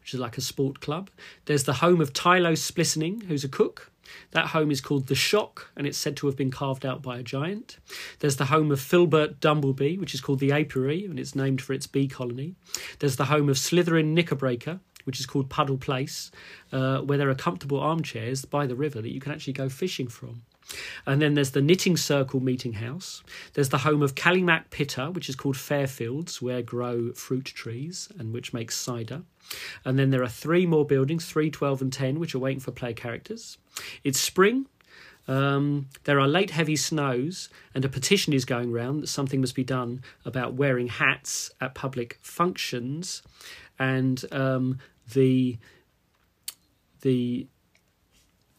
which 0.00 0.14
is 0.14 0.20
like 0.20 0.38
a 0.38 0.42
sport 0.42 0.80
club. 0.80 1.10
There's 1.44 1.64
the 1.64 1.74
home 1.74 2.00
of 2.00 2.12
Tylo 2.12 2.56
Splissening, 2.56 3.24
who's 3.24 3.44
a 3.44 3.48
cook. 3.48 3.90
That 4.32 4.48
home 4.48 4.70
is 4.70 4.80
called 4.80 5.06
The 5.06 5.14
Shock, 5.14 5.70
and 5.76 5.86
it's 5.86 5.98
said 5.98 6.16
to 6.16 6.26
have 6.26 6.36
been 6.36 6.50
carved 6.50 6.84
out 6.84 7.02
by 7.02 7.18
a 7.18 7.22
giant. 7.22 7.78
There's 8.18 8.36
the 8.36 8.46
home 8.46 8.72
of 8.72 8.80
Filbert 8.80 9.40
Dumblebee, 9.40 9.98
which 9.98 10.14
is 10.14 10.20
called 10.20 10.40
the 10.40 10.52
Apiary, 10.52 11.04
and 11.04 11.18
it's 11.18 11.36
named 11.36 11.62
for 11.62 11.72
its 11.72 11.86
bee 11.86 12.08
colony. 12.08 12.54
There's 12.98 13.16
the 13.16 13.26
home 13.26 13.48
of 13.48 13.56
Slytherin 13.56 14.16
Knickerbreaker, 14.16 14.80
which 15.04 15.20
is 15.20 15.26
called 15.26 15.48
Puddle 15.48 15.78
Place, 15.78 16.30
uh, 16.72 16.98
where 17.00 17.18
there 17.18 17.30
are 17.30 17.34
comfortable 17.34 17.80
armchairs 17.80 18.44
by 18.44 18.66
the 18.66 18.74
river 18.74 19.00
that 19.00 19.12
you 19.12 19.20
can 19.20 19.32
actually 19.32 19.52
go 19.52 19.68
fishing 19.68 20.08
from. 20.08 20.42
And 21.06 21.20
then 21.20 21.34
there's 21.34 21.50
the 21.50 21.62
Knitting 21.62 21.96
Circle 21.96 22.40
Meeting 22.40 22.74
House. 22.74 23.22
There's 23.54 23.70
the 23.70 23.78
home 23.78 24.02
of 24.02 24.14
Callimac 24.14 24.70
Pitter, 24.70 25.10
which 25.10 25.28
is 25.28 25.34
called 25.34 25.56
Fairfields, 25.56 26.40
where 26.40 26.62
grow 26.62 27.12
fruit 27.12 27.46
trees 27.46 28.08
and 28.18 28.32
which 28.32 28.52
makes 28.52 28.76
cider. 28.76 29.22
And 29.84 29.98
then 29.98 30.10
there 30.10 30.22
are 30.22 30.28
three 30.28 30.66
more 30.66 30.84
buildings, 30.84 31.26
3, 31.26 31.50
12, 31.50 31.82
and 31.82 31.92
10, 31.92 32.18
which 32.18 32.34
are 32.34 32.38
waiting 32.38 32.60
for 32.60 32.70
player 32.70 32.92
characters. 32.92 33.58
It's 34.04 34.20
spring. 34.20 34.66
Um, 35.28 35.86
there 36.04 36.18
are 36.18 36.28
late 36.28 36.50
heavy 36.50 36.76
snows, 36.76 37.48
and 37.74 37.84
a 37.84 37.88
petition 37.88 38.32
is 38.32 38.44
going 38.44 38.72
round 38.72 39.02
that 39.02 39.08
something 39.08 39.40
must 39.40 39.54
be 39.54 39.64
done 39.64 40.02
about 40.24 40.54
wearing 40.54 40.88
hats 40.88 41.50
at 41.60 41.74
public 41.74 42.18
functions. 42.20 43.22
And 43.78 44.24
um, 44.32 44.78
the 45.12 45.58
the 47.02 47.46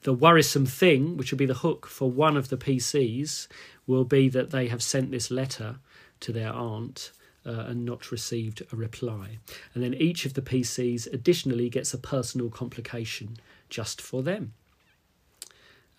the 0.03 0.13
worrisome 0.13 0.65
thing, 0.65 1.17
which 1.17 1.31
will 1.31 1.37
be 1.37 1.45
the 1.45 1.53
hook 1.55 1.85
for 1.85 2.09
one 2.09 2.35
of 2.35 2.49
the 2.49 2.57
PCs, 2.57 3.47
will 3.85 4.05
be 4.05 4.29
that 4.29 4.51
they 4.51 4.67
have 4.67 4.81
sent 4.81 5.11
this 5.11 5.29
letter 5.29 5.77
to 6.21 6.31
their 6.31 6.51
aunt 6.53 7.11
uh, 7.45 7.65
and 7.67 7.85
not 7.85 8.11
received 8.11 8.61
a 8.71 8.75
reply. 8.75 9.37
And 9.73 9.83
then 9.83 9.93
each 9.93 10.25
of 10.25 10.33
the 10.33 10.41
PCs 10.41 11.11
additionally 11.11 11.69
gets 11.69 11.93
a 11.93 11.97
personal 11.97 12.49
complication 12.49 13.37
just 13.69 14.01
for 14.01 14.21
them. 14.23 14.53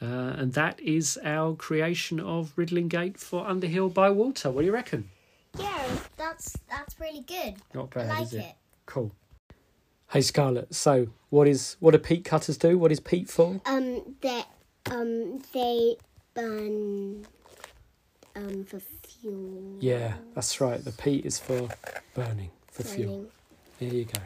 Uh, 0.00 0.34
and 0.36 0.52
that 0.54 0.80
is 0.80 1.18
our 1.24 1.54
creation 1.54 2.18
of 2.18 2.52
Riddling 2.56 2.88
Gate 2.88 3.18
for 3.18 3.46
Underhill 3.46 3.88
by 3.88 4.10
Water. 4.10 4.50
What 4.50 4.62
do 4.62 4.66
you 4.66 4.72
reckon? 4.72 5.08
Yeah, 5.58 5.86
that's 6.16 6.56
that's 6.68 6.98
really 6.98 7.20
good. 7.20 7.56
Not 7.74 7.96
I 7.96 8.00
bad, 8.00 8.08
like 8.08 8.22
is 8.22 8.34
it? 8.34 8.38
it. 8.38 8.54
Cool. 8.86 9.12
Hey 10.10 10.22
Scarlett, 10.22 10.74
so 10.74 11.08
what 11.30 11.46
is 11.46 11.76
what 11.78 11.92
do 11.92 11.98
peat 11.98 12.24
cutters 12.24 12.56
do? 12.56 12.78
What 12.78 12.90
is 12.90 13.00
peat 13.00 13.30
for? 13.30 13.60
Um, 13.64 14.16
they 14.20 14.42
um 14.90 15.40
they 15.52 15.96
burn 16.34 17.24
um 18.34 18.64
for 18.64 18.80
fuel. 19.22 19.78
Yeah, 19.80 20.14
that's 20.34 20.60
right. 20.60 20.84
The 20.84 20.92
peat 20.92 21.24
is 21.24 21.38
for 21.38 21.68
burning, 22.14 22.50
for 22.70 22.82
fuel. 22.82 23.16
burning. 23.16 23.30
There 23.78 23.94
you 23.94 24.04
go. 24.04 24.20